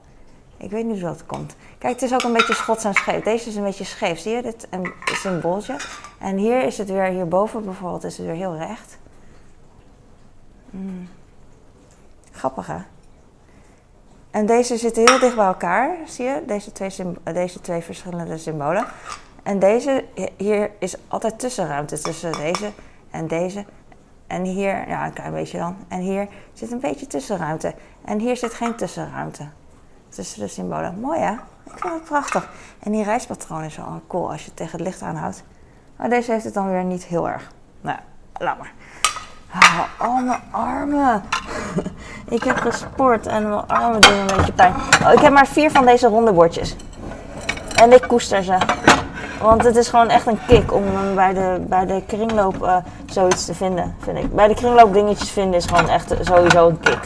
Ik 0.58 0.72
weet 0.72 0.86
niet 0.86 1.02
hoe 1.02 1.10
dat 1.10 1.26
komt. 1.26 1.56
Kijk, 1.78 1.94
het 1.94 2.02
is 2.02 2.14
ook 2.14 2.24
een 2.24 2.34
beetje 2.34 2.54
schots 2.54 2.84
en 2.84 2.94
scheef. 2.94 3.24
Deze 3.24 3.50
is 3.50 3.56
een 3.56 3.64
beetje 3.64 3.84
scheef. 3.84 4.20
Zie 4.20 4.36
je? 4.36 4.42
Dit 4.42 4.68
een 4.70 4.94
symbooltje. 5.06 5.76
En 6.20 6.38
hier 6.38 6.64
is 6.64 6.78
het 6.78 6.90
weer, 6.90 7.06
hierboven 7.06 7.64
bijvoorbeeld, 7.64 8.04
is 8.04 8.18
het 8.18 8.26
weer 8.26 8.36
heel 8.36 8.58
recht. 8.58 8.98
Mm. 10.70 11.10
Grappig 12.32 12.68
hè? 12.68 12.78
En 14.32 14.46
deze 14.46 14.78
zitten 14.78 15.10
heel 15.10 15.20
dicht 15.20 15.36
bij 15.36 15.46
elkaar, 15.46 15.96
zie 16.06 16.26
je? 16.26 16.44
Deze 16.48 16.72
twee, 16.72 16.92
deze 17.24 17.62
twee 17.62 17.82
verschillende 17.82 18.38
symbolen. 18.38 18.86
En 19.44 19.60
deze, 19.60 20.06
hier 20.38 20.72
is 20.80 20.96
altijd 21.08 21.40
tussenruimte 21.40 22.00
tussen 22.00 22.32
deze 22.32 22.72
en 23.10 23.28
deze. 23.28 23.66
En 24.28 24.44
hier, 24.44 24.88
ja, 24.88 25.06
een 25.06 25.14
klein 25.14 25.34
beetje 25.34 25.58
dan. 25.58 25.76
En 25.88 26.00
hier 26.00 26.28
zit 26.54 26.72
een 26.72 26.80
beetje 26.80 27.08
tussenruimte. 27.08 27.74
En 28.06 28.20
hier 28.20 28.38
zit 28.38 28.54
geen 28.54 28.76
tussenruimte 28.76 29.48
tussen 30.10 30.40
de 30.40 30.48
symbolen. 30.48 31.00
Mooi 31.00 31.20
hè? 31.20 31.34
Ik 31.66 31.78
vind 31.80 31.94
het 31.94 32.04
prachtig. 32.04 32.50
En 32.80 32.92
die 32.92 33.04
reispatroon 33.04 33.64
is 33.64 33.78
wel 33.78 34.02
cool 34.08 34.32
als 34.32 34.42
je 34.42 34.48
het 34.48 34.56
tegen 34.56 34.78
het 34.78 34.88
licht 34.88 35.02
aanhoudt. 35.02 35.44
Maar 35.96 36.10
deze 36.10 36.32
heeft 36.32 36.44
het 36.44 36.54
dan 36.54 36.72
weer 36.72 36.84
niet 36.84 37.06
heel 37.06 37.30
erg. 37.30 37.52
Nou, 37.82 38.00
laat 38.34 38.58
maar. 38.58 38.74
Oh, 39.56 39.80
oh, 40.00 40.26
mijn 40.26 40.40
armen. 40.52 41.24
ik 42.38 42.44
heb 42.44 42.58
gesport 42.58 43.28
en 43.28 43.50
mijn 43.50 43.68
armen 43.68 44.02
doen 44.02 44.20
een 44.20 44.38
beetje 44.38 44.54
pijn. 44.54 44.74
Oh, 45.04 45.14
ik 45.14 45.20
heb 45.20 45.34
maar 45.34 45.48
vier 45.48 45.72
van 45.72 45.86
deze 45.86 46.08
ronde 46.08 46.34
bordjes. 46.34 46.76
En 47.76 47.92
ik 47.92 48.02
koester 48.08 48.44
ze. 48.44 48.58
Want 49.42 49.64
het 49.64 49.76
is 49.76 49.88
gewoon 49.88 50.10
echt 50.10 50.28
een 50.28 50.40
kick 50.48 50.74
om 50.74 50.84
bij 51.16 51.34
de, 51.34 51.66
bij 51.68 51.86
de 51.86 52.04
kringloop 52.08 52.64
uh, 52.64 52.78
zoiets 53.06 53.46
te 53.46 53.54
vinden, 53.54 53.96
vind 54.00 54.18
ik. 54.18 54.36
Bij 54.36 54.48
de 54.48 54.54
kringloop 54.54 54.94
dingetjes 54.94 55.30
vinden 55.30 55.56
is 55.56 55.66
gewoon 55.66 55.90
echt 55.90 56.14
sowieso 56.22 56.68
een 56.68 56.80
kick. 56.80 57.00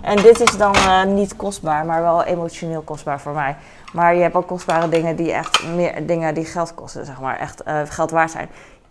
En 0.00 0.16
dit 0.16 0.40
is 0.40 0.56
dan 0.56 0.76
uh, 0.76 1.04
niet 1.04 1.36
kostbaar, 1.36 1.86
maar 1.86 2.02
wel 2.02 2.24
emotioneel 2.24 2.80
kostbaar 2.80 3.20
voor 3.20 3.32
mij. 3.32 3.56
Maar 3.92 4.14
je 4.14 4.22
hebt 4.22 4.34
ook 4.34 4.46
kostbare 4.46 4.88
dingen 4.88 5.16
die 5.16 5.32
echt 5.32 5.66
meer 5.74 6.06
dingen 6.06 6.34
die 6.34 6.44
geld 6.44 6.74
kosten, 6.74 7.06
zeg 7.06 7.20
maar, 7.20 7.38
echt 7.38 7.62
uh, 7.66 7.80
geld 7.84 8.10
waard 8.10 8.30
zijn. 8.30 8.48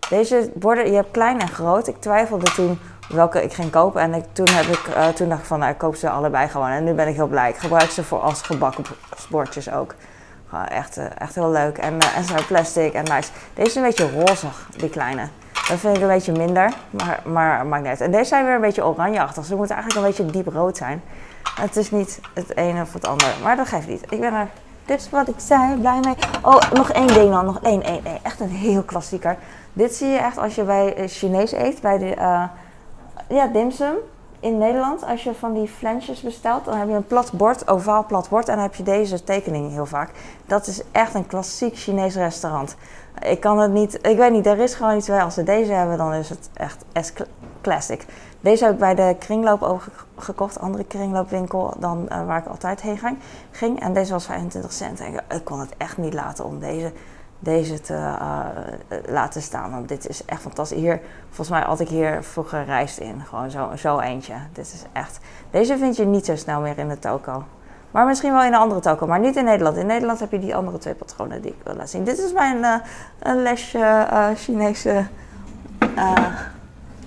Deze 0.08 0.50
borden, 0.54 0.90
je 0.90 0.96
hebt 0.96 1.10
klein 1.10 1.40
en 1.40 1.48
groot. 1.48 1.86
Ik 1.86 2.00
twijfelde 2.00 2.52
toen 2.52 2.78
welke 3.12 3.42
ik 3.42 3.52
ging 3.52 3.70
kopen. 3.70 4.00
En 4.00 4.24
toen, 4.32 4.48
heb 4.48 4.64
ik, 4.64 4.88
uh, 4.96 5.08
toen 5.08 5.28
dacht 5.28 5.40
ik 5.40 5.46
van, 5.46 5.58
nou, 5.58 5.72
ik 5.72 5.78
koop 5.78 5.94
ze 5.94 6.10
allebei 6.10 6.48
gewoon. 6.48 6.68
En 6.68 6.84
nu 6.84 6.92
ben 6.92 7.08
ik 7.08 7.14
heel 7.14 7.26
blij. 7.26 7.48
Ik 7.48 7.56
gebruik 7.56 7.90
ze 7.90 8.04
voor 8.04 8.20
als 8.20 8.42
gebakken 8.42 8.84
bordjes 9.30 9.72
ook. 9.72 9.94
Echt, 10.68 10.98
uh, 10.98 11.04
echt 11.18 11.34
heel 11.34 11.50
leuk. 11.50 11.78
En, 11.78 11.94
uh, 11.94 12.16
ze 12.16 12.22
zijn 12.22 12.46
plastic 12.46 12.92
en 12.92 13.04
nice. 13.04 13.30
Deze 13.54 13.68
is 13.68 13.74
een 13.74 13.82
beetje 13.82 14.24
rozig, 14.24 14.68
die 14.76 14.90
kleine. 14.90 15.28
Dat 15.68 15.78
vind 15.78 15.96
ik 15.96 16.02
een 16.02 16.08
beetje 16.08 16.32
minder, 16.32 16.72
maar, 16.90 17.20
maar 17.24 17.66
maakt. 17.66 18.00
En 18.00 18.10
deze 18.10 18.24
zijn 18.24 18.44
weer 18.44 18.54
een 18.54 18.60
beetje 18.60 18.84
oranjeachtig. 18.84 19.44
Ze 19.44 19.56
moeten 19.56 19.76
eigenlijk 19.76 20.06
een 20.06 20.12
beetje 20.12 20.32
diep 20.32 20.54
rood 20.54 20.76
zijn. 20.76 21.02
Het 21.54 21.76
is 21.76 21.90
niet 21.90 22.20
het 22.34 22.56
ene 22.56 22.80
of 22.80 22.92
het 22.92 23.06
andere, 23.06 23.30
maar 23.42 23.56
dat 23.56 23.68
geeft 23.68 23.86
niet. 23.86 24.12
Ik 24.12 24.20
ben 24.20 24.34
er, 24.34 24.48
dit 24.84 25.00
is 25.00 25.10
wat 25.10 25.28
ik 25.28 25.34
zei, 25.36 25.76
blij 25.76 26.00
mee. 26.04 26.14
Oh, 26.42 26.70
nog 26.72 26.90
één 26.90 27.06
ding 27.06 27.30
dan, 27.30 27.44
nog 27.44 27.60
één, 27.62 27.82
één, 27.82 28.04
één. 28.04 28.18
Echt 28.22 28.40
een 28.40 28.50
heel 28.50 28.82
klassieker. 28.82 29.36
Dit 29.72 29.94
zie 29.94 30.08
je 30.08 30.18
echt 30.18 30.38
als 30.38 30.54
je 30.54 30.62
bij 30.62 31.08
Chinees 31.08 31.52
eet, 31.52 31.80
bij 31.80 31.98
de, 31.98 32.14
ja, 33.28 33.46
dimsum 33.46 33.94
in 34.40 34.58
Nederland. 34.58 35.04
Als 35.04 35.22
je 35.22 35.34
van 35.34 35.52
die 35.52 35.68
flensjes 35.68 36.20
bestelt, 36.20 36.64
dan 36.64 36.76
heb 36.78 36.88
je 36.88 36.94
een 36.94 37.06
plat 37.06 37.32
bord, 37.32 37.68
ovaal 37.68 38.06
plat 38.06 38.28
bord. 38.28 38.48
En 38.48 38.54
dan 38.54 38.62
heb 38.62 38.74
je 38.74 38.82
deze 38.82 39.24
tekening 39.24 39.70
heel 39.70 39.86
vaak. 39.86 40.10
Dat 40.46 40.66
is 40.66 40.82
echt 40.92 41.14
een 41.14 41.26
klassiek 41.26 41.76
Chinees 41.76 42.14
restaurant. 42.14 42.76
Ik 43.20 43.40
kan 43.40 43.58
het 43.58 43.72
niet, 43.72 43.98
ik 44.06 44.16
weet 44.16 44.32
niet, 44.32 44.46
er 44.46 44.58
is 44.58 44.74
gewoon 44.74 44.96
iets 44.96 45.06
bij. 45.06 45.22
Als 45.22 45.34
ze 45.34 45.42
deze 45.42 45.72
hebben, 45.72 45.96
dan 45.96 46.14
is 46.14 46.28
het 46.28 46.50
echt 46.52 46.84
as 46.92 47.12
classic. 47.60 48.06
Deze 48.40 48.64
heb 48.64 48.72
ik 48.72 48.78
bij 48.78 48.94
de 48.94 49.16
kringloop 49.18 49.62
ook 49.62 49.82
gekocht, 50.16 50.60
andere 50.60 50.84
kringloopwinkel 50.84 51.74
dan 51.78 52.08
uh, 52.08 52.26
waar 52.26 52.38
ik 52.38 52.46
altijd 52.46 52.80
heen 52.80 52.98
ging. 52.98 53.18
ging. 53.50 53.80
En 53.80 53.92
deze 53.92 54.12
was 54.12 54.24
25 54.24 54.72
cent. 54.72 55.00
En 55.00 55.06
ik, 55.06 55.22
ik 55.28 55.44
kon 55.44 55.60
het 55.60 55.74
echt 55.76 55.96
niet 55.96 56.14
laten 56.14 56.44
om 56.44 56.58
deze 56.58 56.92
deze 57.42 57.80
te 57.80 57.94
uh, 57.94 58.38
laten 59.06 59.42
staan. 59.42 59.70
Want 59.70 59.88
dit 59.88 60.08
is 60.08 60.24
echt 60.24 60.40
fantastisch. 60.40 60.78
Hier, 60.78 61.00
volgens 61.26 61.48
mij 61.48 61.60
had 61.60 61.80
ik 61.80 61.88
hier 61.88 62.22
vroeger 62.22 62.64
reist 62.64 62.98
in. 62.98 63.22
Gewoon 63.28 63.50
zo, 63.50 63.70
zo 63.76 63.98
eentje. 63.98 64.34
Dit 64.52 64.66
is 64.66 64.82
echt. 64.92 65.18
Deze 65.50 65.78
vind 65.78 65.96
je 65.96 66.04
niet 66.04 66.26
zo 66.26 66.36
snel 66.36 66.60
meer 66.60 66.78
in 66.78 66.88
de 66.88 66.98
toko. 66.98 67.44
Maar 67.90 68.06
misschien 68.06 68.32
wel 68.32 68.42
in 68.42 68.52
een 68.52 68.58
andere 68.58 68.80
toko, 68.80 69.06
maar 69.06 69.20
niet 69.20 69.36
in 69.36 69.44
Nederland. 69.44 69.76
In 69.76 69.86
Nederland 69.86 70.20
heb 70.20 70.30
je 70.30 70.38
die 70.38 70.54
andere 70.54 70.78
twee 70.78 70.94
patronen 70.94 71.42
die 71.42 71.50
ik 71.50 71.60
wil 71.64 71.74
laten 71.74 71.88
zien. 71.88 72.04
Dit 72.04 72.18
is 72.18 72.32
mijn 72.32 72.56
uh, 72.58 72.74
een 73.18 73.42
lesje 73.42 74.06
Chinese. 74.36 75.06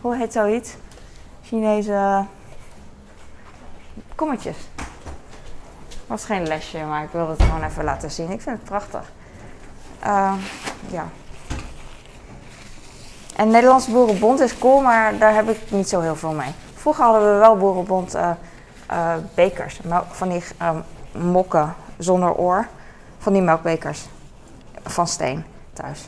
hoe 0.02 0.16
heet 0.16 0.34
zoiets? 0.34 0.76
Chinese 1.44 2.26
kommetjes. 4.16 4.58
Was 6.08 6.26
geen 6.26 6.48
lesje, 6.48 6.78
maar 6.78 7.04
ik 7.04 7.10
wil 7.12 7.30
het 7.30 7.44
gewoon 7.44 7.64
even 7.64 7.84
laten 7.84 8.12
zien. 8.12 8.32
Ik 8.32 8.42
vind 8.42 8.58
het 8.58 8.66
prachtig. 8.66 9.12
Uh, 10.06 10.34
ja. 10.88 11.06
En 13.36 13.50
Nederlandse 13.50 13.92
Boerenbond 13.92 14.40
is 14.40 14.58
cool, 14.58 14.82
maar 14.82 15.18
daar 15.18 15.34
heb 15.34 15.50
ik 15.50 15.60
niet 15.68 15.90
zo 15.90 16.00
heel 16.02 16.16
veel 16.16 16.32
mee. 16.32 16.54
Vroeger 16.74 17.04
hadden 17.04 17.34
we 17.34 17.40
wel 17.40 17.58
Boerenbond 17.58 18.16
uh, 18.16 18.30
uh, 18.92 19.14
bekers, 19.34 19.80
van 20.10 20.30
die 20.30 20.44
um, 20.62 20.84
mokken 21.32 21.76
zonder 21.98 22.34
oor. 22.34 22.68
Van 23.18 23.34
die 23.34 23.42
melkbekers 23.42 24.06
van 24.84 25.08
steen 25.08 25.46
thuis. 25.74 26.08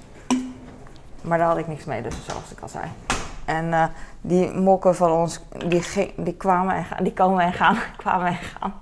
Maar 1.21 1.37
daar 1.37 1.47
had 1.47 1.57
ik 1.57 1.67
niks 1.67 1.85
mee, 1.85 2.01
dus 2.01 2.15
zoals 2.25 2.51
ik 2.51 2.59
al 2.59 2.69
zei. 2.69 3.06
En 3.47 3.91
die 4.21 4.51
mokken 4.51 4.95
van 4.95 5.11
ons, 5.11 5.39
die, 5.67 6.13
die 6.15 6.35
kwamen 6.35 6.75
en 6.75 6.83
gaan, 6.83 7.03
die 7.03 7.13
komen 7.13 7.43
en 7.43 7.53
gaan, 7.53 7.77
kwamen 7.97 8.27
en 8.27 8.35
gaan, 8.35 8.73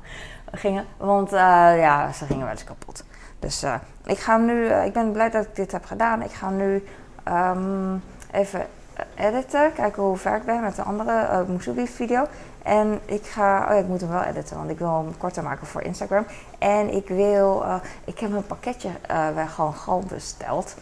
gingen. 0.52 0.86
Want 0.98 1.30
ja, 1.30 2.12
ze 2.12 2.26
gingen 2.26 2.44
wel 2.44 2.52
eens 2.52 2.64
kapot. 2.64 3.04
Dus 3.46 3.64
uh, 3.64 3.76
ik 4.06 4.18
ga 4.18 4.38
nu, 4.38 4.66
ik 4.66 4.94
ben 4.94 5.12
blij 5.12 5.30
dat 5.30 5.46
ik 5.46 5.56
dit 5.56 5.72
heb 5.72 5.86
gedaan. 5.86 6.22
Ik 6.22 6.32
ga 6.32 6.50
nu 6.50 6.84
um, 7.28 8.04
even 8.32 8.68
editen, 9.16 9.74
kijken 9.74 10.04
hoe 10.04 10.18
ver 10.18 10.36
ik 10.36 10.46
ben 10.46 10.62
met 10.62 10.76
de 10.76 10.82
andere 10.82 11.28
uh, 11.32 11.42
Musubi 11.48 11.88
video. 11.88 12.26
En 12.64 13.00
ik 13.06 13.26
ga, 13.26 13.64
oh 13.64 13.70
ja, 13.70 13.80
ik 13.80 13.88
moet 13.88 14.02
hem 14.02 14.10
wel 14.10 14.24
editen, 14.24 14.58
want 14.58 14.70
ik 14.70 14.80
wil 14.80 15.04
hem 15.04 15.18
korter 15.18 15.44
maken 15.44 15.68
voor 15.68 15.82
Instagram. 15.82 16.26
En 16.58 16.94
ik 16.94 17.08
wil, 17.08 17.66
ik 18.06 18.20
heb 18.20 18.32
een 18.32 18.46
pakketje 18.46 18.90
uh, 19.12 19.50
gewoon 19.50 19.74
gewoon 19.74 20.04
besteld. 20.08 20.76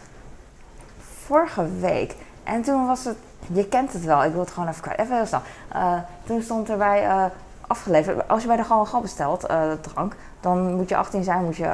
Vorige 1.24 1.68
week. 1.78 2.14
En 2.44 2.62
toen 2.62 2.86
was 2.86 3.04
het, 3.04 3.16
je 3.52 3.68
kent 3.68 3.92
het 3.92 4.04
wel, 4.04 4.24
ik 4.24 4.32
wil 4.32 4.40
het 4.40 4.50
gewoon 4.50 4.68
even 4.68 4.82
kwijt. 4.82 4.98
Even 4.98 5.16
heel 5.16 5.26
snel. 5.26 5.42
toen 6.24 6.42
stond 6.42 6.70
erbij 6.70 7.30
afgeleverd. 7.66 8.28
Als 8.28 8.42
je 8.42 8.48
bij 8.48 8.56
de 8.56 8.64
Gal 8.64 8.84
Gal 8.84 9.00
bestelt, 9.00 9.40
de 9.40 9.78
drank, 9.80 10.16
dan 10.40 10.74
moet 10.74 10.88
je 10.88 10.96
18 10.96 11.24
zijn, 11.24 11.44
moet 11.44 11.56
je 11.56 11.66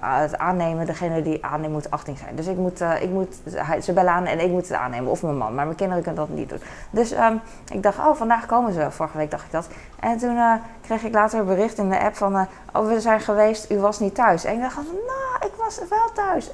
het 0.00 0.38
aannemen. 0.38 0.86
Degene 0.86 1.22
die 1.22 1.44
aanneemt 1.44 1.72
moet 1.72 1.90
18 1.90 2.16
zijn. 2.16 2.36
Dus 2.36 2.46
ik 2.46 2.56
moet, 2.56 2.80
ik 3.00 3.10
moet 3.10 3.36
ze 3.82 3.92
bellen 3.92 4.12
aan 4.12 4.24
en 4.24 4.40
ik 4.40 4.50
moet 4.50 4.68
het 4.68 4.76
aannemen. 4.76 5.10
Of 5.10 5.22
mijn 5.22 5.36
man. 5.36 5.54
Maar 5.54 5.64
mijn 5.64 5.76
kinderen 5.76 6.02
kunnen 6.02 6.26
dat 6.26 6.36
niet 6.36 6.48
doen. 6.48 6.60
Dus 6.90 7.12
um, 7.12 7.40
ik 7.72 7.82
dacht, 7.82 7.98
oh, 7.98 8.14
vandaag 8.14 8.46
komen 8.46 8.72
ze. 8.72 8.90
Vorige 8.90 9.16
week 9.16 9.30
dacht 9.30 9.44
ik 9.44 9.52
dat. 9.52 9.68
En 10.00 10.18
toen 10.18 10.38
kreeg 10.80 11.02
ik 11.02 11.14
later 11.14 11.38
een 11.38 11.46
bericht 11.46 11.78
in 11.78 11.90
de 11.90 12.00
app 12.00 12.16
van, 12.16 12.46
oh, 12.72 12.86
we 12.86 13.00
zijn 13.00 13.20
geweest, 13.20 13.70
u 13.70 13.78
was 13.78 13.98
niet 13.98 14.14
thuis. 14.14 14.44
En 14.44 14.54
ik 14.54 14.60
dacht, 14.60 14.76
nou, 14.76 15.52
ik 15.52 15.52
was 15.58 15.80
wel 15.88 16.12
thuis. 16.14 16.50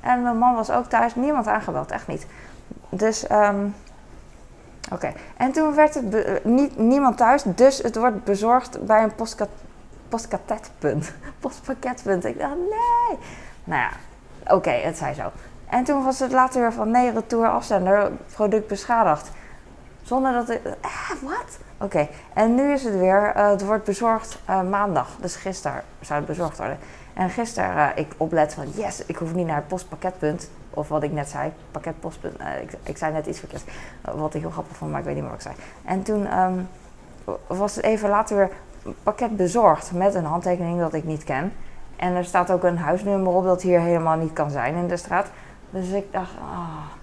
En 0.00 0.22
mijn 0.22 0.38
man 0.38 0.54
was 0.54 0.70
ook 0.70 0.84
thuis. 0.84 1.14
Niemand 1.14 1.46
aangebeld, 1.46 1.90
echt 1.90 2.06
niet. 2.06 2.26
Dus... 2.88 3.30
Um, 3.30 3.74
Oké, 4.92 5.12
en 5.36 5.52
toen 5.52 5.74
werd 5.74 5.94
het 5.94 6.44
niet, 6.44 6.78
niemand 6.78 7.16
thuis, 7.16 7.42
dus 7.42 7.78
het 7.78 7.96
wordt 7.96 8.24
bezorgd 8.24 8.86
bij 8.86 9.02
een 9.02 9.14
postkat. 9.14 9.48
Postpakketpunt. 11.40 12.24
Ik 12.24 12.38
dacht, 12.38 12.54
nee. 12.56 13.18
Nou 13.64 13.80
ja, 13.80 13.90
oké, 14.54 14.70
het 14.70 14.96
zei 14.96 15.14
zo. 15.14 15.30
En 15.68 15.84
toen 15.84 16.04
was 16.04 16.18
het 16.18 16.32
later 16.32 16.60
weer 16.60 16.72
van, 16.72 16.90
nee, 16.90 17.10
retour 17.10 17.48
afzender, 17.48 18.10
product 18.34 18.66
beschadigd. 18.66 19.30
Zonder 20.02 20.32
dat 20.32 20.50
ik, 20.50 20.60
eh, 20.64 21.10
wat? 21.22 21.58
Oké, 21.78 22.08
en 22.34 22.54
nu 22.54 22.72
is 22.72 22.84
het 22.84 22.98
weer, 22.98 23.32
uh, 23.36 23.48
het 23.48 23.64
wordt 23.64 23.84
bezorgd 23.84 24.38
uh, 24.50 24.62
maandag. 24.62 25.08
Dus 25.20 25.36
gisteren 25.36 25.82
zou 26.00 26.18
het 26.18 26.28
bezorgd 26.28 26.58
worden. 26.58 26.78
En 27.14 27.30
gisteren 27.30 27.76
uh, 27.76 27.88
ik 27.94 28.12
oplet 28.16 28.54
van, 28.54 28.64
yes, 28.74 29.04
ik 29.06 29.16
hoef 29.16 29.34
niet 29.34 29.46
naar 29.46 29.56
het 29.56 29.66
postpakketpunt. 29.66 30.50
Of 30.76 30.88
wat 30.88 31.02
ik 31.02 31.12
net 31.12 31.28
zei, 31.28 31.52
pakketpostpunt. 31.70 32.40
ik, 32.62 32.72
ik 32.82 32.96
zei 32.96 33.12
net 33.12 33.26
iets 33.26 33.38
verkeerd. 33.38 33.64
wat 34.14 34.34
ik 34.34 34.40
heel 34.40 34.50
grappig 34.50 34.76
vond, 34.76 34.90
maar 34.90 35.00
ik 35.00 35.06
weet 35.06 35.14
niet 35.14 35.22
meer 35.22 35.32
wat 35.32 35.46
ik 35.46 35.52
zei. 35.52 35.68
En 35.84 36.02
toen 36.02 36.38
um, 36.38 36.68
was 37.46 37.76
het 37.76 37.84
even 37.84 38.08
later 38.08 38.36
weer 38.36 38.50
pakket 39.02 39.36
bezorgd 39.36 39.92
met 39.92 40.14
een 40.14 40.24
handtekening 40.24 40.78
dat 40.78 40.94
ik 40.94 41.04
niet 41.04 41.24
ken. 41.24 41.52
En 41.96 42.14
er 42.14 42.24
staat 42.24 42.50
ook 42.50 42.64
een 42.64 42.78
huisnummer 42.78 43.32
op 43.32 43.44
dat 43.44 43.62
hier 43.62 43.80
helemaal 43.80 44.16
niet 44.16 44.32
kan 44.32 44.50
zijn 44.50 44.74
in 44.74 44.88
de 44.88 44.96
straat. 44.96 45.26
Dus 45.70 45.88
ik 45.88 46.12
dacht, 46.12 46.32
ah. 46.40 46.95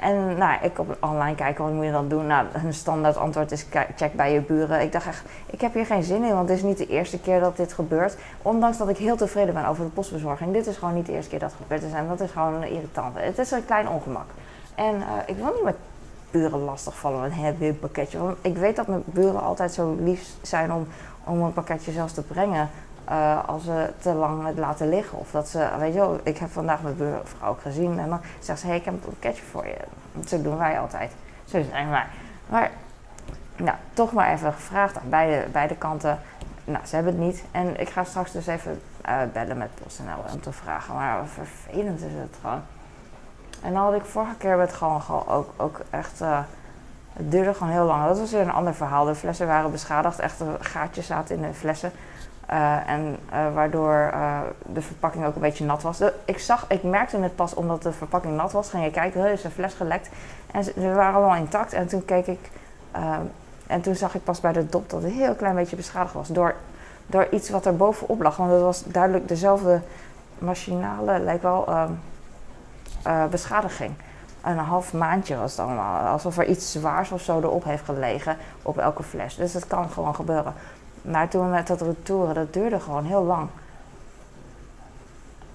En 0.00 0.36
nou, 0.36 0.58
ik 0.62 0.78
op 0.78 0.96
online 1.00 1.34
kijken, 1.34 1.64
wat 1.64 1.72
moet 1.72 1.84
je 1.84 1.90
dan 1.90 2.08
doen? 2.08 2.26
Nou, 2.26 2.46
hun 2.52 2.74
standaard 2.74 3.16
antwoord 3.16 3.52
is 3.52 3.66
check 3.96 4.14
bij 4.14 4.32
je 4.32 4.40
buren. 4.40 4.80
Ik 4.80 4.92
dacht 4.92 5.06
echt, 5.06 5.22
ik 5.46 5.60
heb 5.60 5.74
hier 5.74 5.86
geen 5.86 6.02
zin 6.02 6.24
in, 6.24 6.34
want 6.34 6.48
het 6.48 6.58
is 6.58 6.64
niet 6.64 6.78
de 6.78 6.86
eerste 6.86 7.20
keer 7.20 7.40
dat 7.40 7.56
dit 7.56 7.72
gebeurt. 7.72 8.16
Ondanks 8.42 8.78
dat 8.78 8.88
ik 8.88 8.96
heel 8.96 9.16
tevreden 9.16 9.54
ben 9.54 9.66
over 9.66 9.84
de 9.84 9.90
postbezorging. 9.90 10.52
Dit 10.52 10.66
is 10.66 10.76
gewoon 10.76 10.94
niet 10.94 11.06
de 11.06 11.12
eerste 11.12 11.30
keer 11.30 11.38
dat 11.38 11.50
het 11.50 11.60
gebeurt 11.62 11.94
en 11.94 12.08
dat 12.08 12.20
is 12.20 12.30
gewoon 12.30 12.64
irritant. 12.64 13.14
Het 13.18 13.38
is 13.38 13.50
een 13.50 13.64
klein 13.64 13.88
ongemak. 13.88 14.26
En 14.74 14.94
uh, 14.94 15.02
ik 15.26 15.36
wil 15.36 15.52
niet 15.54 15.64
met 15.64 15.76
buren 16.30 16.64
lastigvallen 16.64 17.24
een 17.24 17.32
heel 17.32 17.74
pakketje. 17.74 18.18
Want 18.18 18.36
ik 18.40 18.56
weet 18.56 18.76
dat 18.76 18.86
mijn 18.86 19.02
buren 19.04 19.42
altijd 19.42 19.72
zo 19.72 19.96
lief 20.00 20.28
zijn 20.42 20.72
om, 20.72 20.86
om 21.24 21.42
een 21.42 21.52
pakketje 21.52 21.92
zelfs 21.92 22.12
te 22.12 22.22
brengen. 22.22 22.70
Uh, 23.10 23.48
als 23.48 23.64
ze 23.64 23.90
te 23.98 24.12
lang 24.12 24.58
laten 24.58 24.88
liggen. 24.88 25.18
Of 25.18 25.30
dat 25.30 25.48
ze, 25.48 25.68
weet 25.78 25.92
je 25.92 25.98
wel, 25.98 26.20
ik 26.22 26.38
heb 26.38 26.50
vandaag 26.50 26.82
mijn 26.82 26.96
buurvrouw 26.96 27.50
ook 27.50 27.60
gezien. 27.60 27.98
En 27.98 28.08
dan 28.08 28.20
zegt 28.38 28.58
ze, 28.58 28.64
hé, 28.64 28.70
hey, 28.70 28.80
ik 28.80 28.84
heb 28.84 28.94
een 28.94 29.00
pakketje 29.00 29.42
voor 29.42 29.66
je. 29.66 29.76
Zo 30.26 30.42
doen 30.42 30.58
wij 30.58 30.80
altijd. 30.80 31.12
Zo 31.44 31.62
zijn 31.70 31.90
wij. 31.90 32.06
Maar, 32.48 32.70
nou, 33.56 33.76
toch 33.92 34.12
maar 34.12 34.32
even 34.32 34.52
gevraagd 34.52 34.96
aan 34.96 35.08
beide, 35.08 35.48
beide 35.50 35.76
kanten. 35.76 36.18
Nou, 36.64 36.86
ze 36.86 36.94
hebben 36.94 37.12
het 37.12 37.22
niet. 37.22 37.44
En 37.50 37.80
ik 37.80 37.88
ga 37.88 38.04
straks 38.04 38.32
dus 38.32 38.46
even 38.46 38.80
uh, 39.08 39.16
bellen 39.32 39.58
met 39.58 39.70
PostNL 39.82 40.24
om 40.32 40.40
te 40.40 40.52
vragen. 40.52 40.94
Maar 40.94 41.26
vervelend 41.26 42.00
is 42.00 42.12
het 42.12 42.36
gewoon. 42.40 42.62
En 43.62 43.72
dan 43.72 43.82
had 43.82 43.94
ik 43.94 44.04
vorige 44.04 44.36
keer 44.36 44.68
gewoon, 44.68 45.02
gewoon 45.02 45.26
ook, 45.26 45.50
ook 45.56 45.80
echt... 45.90 46.20
Uh, 46.20 46.38
het 47.12 47.30
duurde 47.30 47.54
gewoon 47.54 47.72
heel 47.72 47.84
lang. 47.84 48.06
Dat 48.06 48.18
was 48.18 48.30
weer 48.30 48.40
een 48.40 48.52
ander 48.52 48.74
verhaal. 48.74 49.04
De 49.04 49.14
flessen 49.14 49.46
waren 49.46 49.70
beschadigd. 49.70 50.18
Echt 50.18 50.42
gaatjes 50.60 51.06
zaten 51.06 51.36
in 51.36 51.42
de 51.42 51.54
flessen. 51.54 51.92
Uh, 52.50 52.88
en 52.88 53.16
uh, 53.32 53.54
waardoor 53.54 54.10
uh, 54.14 54.40
de 54.66 54.80
verpakking 54.82 55.26
ook 55.26 55.34
een 55.34 55.40
beetje 55.40 55.64
nat 55.64 55.82
was. 55.82 56.00
Ik, 56.24 56.38
zag, 56.38 56.64
ik 56.68 56.82
merkte 56.82 57.18
het 57.18 57.36
pas 57.36 57.54
omdat 57.54 57.82
de 57.82 57.92
verpakking 57.92 58.36
nat 58.36 58.52
was. 58.52 58.70
Ging 58.70 58.84
je 58.84 58.90
kijken, 58.90 59.20
er 59.20 59.32
is 59.32 59.44
een 59.44 59.50
fles 59.50 59.74
gelekt. 59.74 60.08
En 60.52 60.64
ze, 60.64 60.92
waren 60.94 61.14
allemaal 61.14 61.36
intact. 61.36 61.72
En 61.72 61.86
toen 61.86 62.04
keek 62.04 62.26
ik. 62.26 62.50
en 63.66 63.80
toen 63.80 63.94
zag 63.94 64.14
ik 64.14 64.24
pas 64.24 64.40
bij 64.40 64.52
de 64.52 64.66
dop 64.66 64.90
dat 64.90 65.02
het 65.02 65.10
een 65.10 65.18
heel 65.18 65.34
klein 65.34 65.54
beetje 65.54 65.76
beschadigd 65.76 66.14
was. 66.14 66.28
Door, 66.28 66.54
door 67.06 67.28
iets 67.30 67.50
wat 67.50 67.66
er 67.66 67.76
bovenop 67.76 68.22
lag. 68.22 68.36
Want 68.36 68.50
het 68.50 68.60
was 68.60 68.84
duidelijk 68.84 69.28
dezelfde 69.28 69.80
machinale, 70.38 71.18
lijkt 71.18 71.42
wel, 71.42 71.68
beschadiging. 73.30 73.94
Een 74.42 74.58
half 74.58 74.92
maandje 74.92 75.36
was 75.36 75.50
het 75.50 75.60
allemaal. 75.60 76.06
Alsof 76.06 76.38
er 76.38 76.46
iets 76.46 76.72
zwaars 76.72 77.12
of 77.12 77.22
zo 77.22 77.38
erop 77.38 77.64
heeft 77.64 77.84
gelegen 77.84 78.36
op 78.62 78.78
elke 78.78 79.02
fles. 79.02 79.34
Dus 79.36 79.54
het 79.54 79.66
kan 79.66 79.90
gewoon 79.90 80.14
gebeuren. 80.14 80.54
Maar 81.02 81.28
toen 81.28 81.50
met 81.50 81.66
dat 81.66 81.80
retouren, 81.80 82.34
dat 82.34 82.52
duurde 82.52 82.80
gewoon 82.80 83.04
heel 83.04 83.22
lang. 83.22 83.48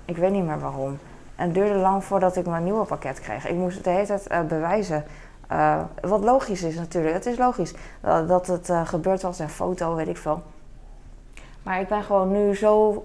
Ik 0.06 0.18
weet 0.18 0.32
niet 0.32 0.46
meer 0.46 0.60
waarom. 0.60 1.00
En 1.36 1.46
het 1.46 1.54
duurde 1.54 1.80
lang 1.80 2.04
voordat 2.04 2.36
ik 2.36 2.46
mijn 2.46 2.64
nieuwe 2.64 2.86
pakket 2.86 3.20
kreeg. 3.20 3.48
Ik 3.48 3.56
moest 3.56 3.76
het 3.76 3.84
de 3.84 3.90
hele 3.90 4.06
tijd 4.06 4.32
uh, 4.32 4.42
bewijzen. 4.42 5.06
Uh, 5.52 5.80
wat 6.02 6.24
logisch 6.24 6.64
is 6.64 6.76
natuurlijk. 6.76 7.14
Het 7.14 7.26
is 7.26 7.38
logisch 7.38 7.74
uh, 8.06 8.28
dat 8.28 8.48
het 8.48 8.72
gebeurd 8.84 9.22
was 9.22 9.40
en 9.40 9.50
foto, 9.50 9.96
weet 9.96 10.08
ik 10.08 10.18
veel. 10.18 10.42
Maar 11.64 11.80
ik 11.80 11.88
ben 11.88 12.04
gewoon 12.04 12.32
nu 12.32 12.56
zo 12.56 13.04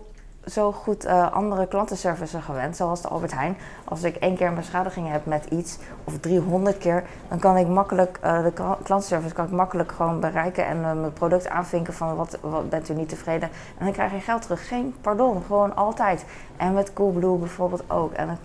zo 0.51 0.73
goed 0.73 1.07
uh, 1.07 1.33
andere 1.33 1.67
klantenservices 1.67 2.45
gewend, 2.45 2.77
zoals 2.77 3.03
de 3.03 3.09
Albert 3.09 3.35
Heijn. 3.35 3.57
Als 3.85 4.03
ik 4.03 4.17
één 4.17 4.37
keer 4.37 4.47
een 4.47 4.55
beschadiging 4.55 5.11
heb 5.11 5.27
met 5.27 5.45
iets, 5.45 5.79
of 6.05 6.19
300 6.19 6.79
keer, 6.79 7.05
dan 7.29 7.39
kan 7.39 7.57
ik 7.57 7.67
makkelijk, 7.67 8.19
uh, 8.25 8.43
de 8.43 8.53
klantenservice 8.83 9.35
kan 9.35 9.45
ik 9.45 9.51
makkelijk 9.51 9.93
gewoon 9.93 10.21
bereiken 10.21 10.67
en 10.67 10.77
uh, 10.77 10.93
mijn 10.93 11.13
product 11.13 11.49
aanvinken 11.49 11.95
van 11.95 12.17
wat, 12.17 12.39
wat 12.41 12.71
bent 12.71 12.89
u 12.89 12.95
niet 12.95 13.09
tevreden. 13.09 13.49
En 13.79 13.85
dan 13.85 13.93
krijg 13.93 14.13
je 14.13 14.21
geld 14.21 14.43
terug. 14.43 14.69
Geen 14.69 14.95
pardon, 15.01 15.43
gewoon 15.47 15.77
altijd. 15.77 16.25
En 16.57 16.75
met 16.75 16.93
Coolblue 16.93 17.39
bijvoorbeeld 17.39 17.91
ook. 17.91 18.13
En 18.13 18.29
een 18.29 18.39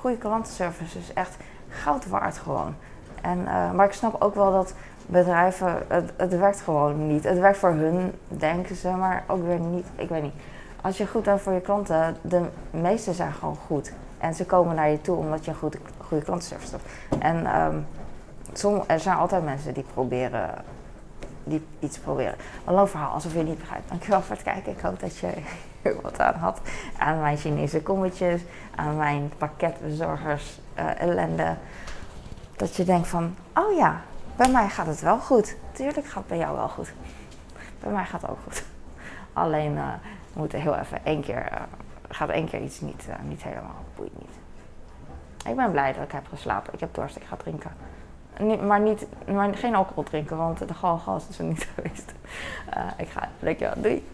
goede 0.00 0.16
klantenservice 0.16 0.98
is 0.98 1.12
echt 1.12 1.36
goud 1.68 2.08
waard 2.08 2.38
gewoon. 2.38 2.74
En, 3.22 3.42
maar 3.74 3.86
ik 3.86 3.92
snap 3.92 4.22
ook 4.22 4.34
wel 4.34 4.52
dat 4.52 4.74
bedrijven, 5.06 5.82
het, 5.88 6.12
het 6.16 6.38
werkt 6.38 6.60
gewoon 6.60 7.06
niet. 7.06 7.24
Het 7.24 7.38
werkt 7.38 7.58
voor 7.58 7.70
hun, 7.70 8.12
denken 8.28 8.76
ze, 8.76 8.88
maar 8.88 9.24
ook 9.26 9.46
weer 9.46 9.58
niet. 9.58 9.86
Ik 9.96 10.08
weet 10.08 10.22
niet 10.22 10.34
als 10.82 10.96
je 10.98 11.06
goed 11.06 11.22
bent 11.22 11.40
voor 11.40 11.52
je 11.52 11.60
klanten, 11.60 12.16
de 12.20 12.42
meeste 12.70 13.12
zijn 13.12 13.32
gewoon 13.32 13.56
goed. 13.66 13.92
En 14.18 14.34
ze 14.34 14.44
komen 14.44 14.74
naar 14.74 14.90
je 14.90 15.00
toe 15.00 15.16
omdat 15.16 15.44
je 15.44 15.50
een 15.50 15.56
goede, 15.56 15.78
goede 15.98 16.24
klantenservice 16.24 16.76
hebt. 16.76 17.22
En 17.22 17.60
um, 17.60 17.86
er 18.86 19.00
zijn 19.00 19.16
altijd 19.16 19.44
mensen 19.44 19.74
die 19.74 19.84
proberen, 19.92 20.64
die 21.44 21.66
iets 21.78 21.98
proberen. 21.98 22.34
Een 22.64 22.74
lang 22.74 22.90
verhaal, 22.90 23.12
alsof 23.12 23.32
je 23.32 23.38
het 23.38 23.48
niet 23.48 23.58
begrijpt. 23.58 23.88
Dankjewel 23.88 24.22
voor 24.22 24.34
het 24.34 24.44
kijken. 24.44 24.72
Ik 24.72 24.80
hoop 24.80 25.00
dat 25.00 25.18
je 25.18 25.32
er 25.82 26.00
wat 26.02 26.20
aan 26.20 26.34
had. 26.34 26.60
Aan 26.98 27.20
mijn 27.20 27.36
Chinese 27.36 27.82
kommetjes, 27.82 28.40
aan 28.74 28.96
mijn 28.96 29.32
pakketbezorgers 29.38 30.60
uh, 30.78 31.00
ellende. 31.00 31.56
Dat 32.56 32.76
je 32.76 32.84
denkt 32.84 33.08
van, 33.08 33.36
oh 33.54 33.76
ja, 33.76 34.00
bij 34.36 34.50
mij 34.50 34.68
gaat 34.68 34.86
het 34.86 35.00
wel 35.00 35.18
goed. 35.18 35.56
Tuurlijk 35.72 36.06
gaat 36.06 36.14
het 36.14 36.26
bij 36.26 36.38
jou 36.38 36.56
wel 36.56 36.68
goed. 36.68 36.92
Bij 37.80 37.92
mij 37.92 38.04
gaat 38.04 38.20
het 38.22 38.30
ook 38.30 38.38
goed. 38.44 38.64
Alleen... 39.32 39.72
Uh, 39.72 39.92
we 40.38 40.44
moeten 40.44 40.60
heel 40.60 40.76
even 40.76 41.04
één 41.04 41.20
keer, 41.20 41.52
uh, 41.52 41.60
gaat 42.08 42.28
één 42.28 42.48
keer 42.48 42.60
iets 42.60 42.80
niet, 42.80 43.06
uh, 43.08 43.14
niet 43.28 43.42
helemaal, 43.42 43.84
boeit 43.96 44.18
niet. 44.18 44.30
Ik 45.46 45.56
ben 45.56 45.70
blij 45.70 45.92
dat 45.92 46.02
ik 46.02 46.12
heb 46.12 46.26
geslapen. 46.28 46.72
Ik 46.72 46.80
heb 46.80 46.94
dorst, 46.94 47.16
ik 47.16 47.24
ga 47.24 47.36
drinken. 47.36 47.70
Niet, 48.38 48.62
maar, 48.62 48.80
niet, 48.80 49.06
maar 49.26 49.54
geen 49.54 49.74
alcohol 49.74 50.02
drinken, 50.02 50.36
want 50.36 50.68
de 50.68 50.74
galgas 50.74 51.28
is 51.28 51.38
er 51.38 51.44
niet 51.44 51.68
geweest. 51.74 52.12
Uh, 52.76 52.84
ik 52.96 53.08
ga, 53.08 53.28
dankjewel, 53.38 53.74
doei. 53.76 54.06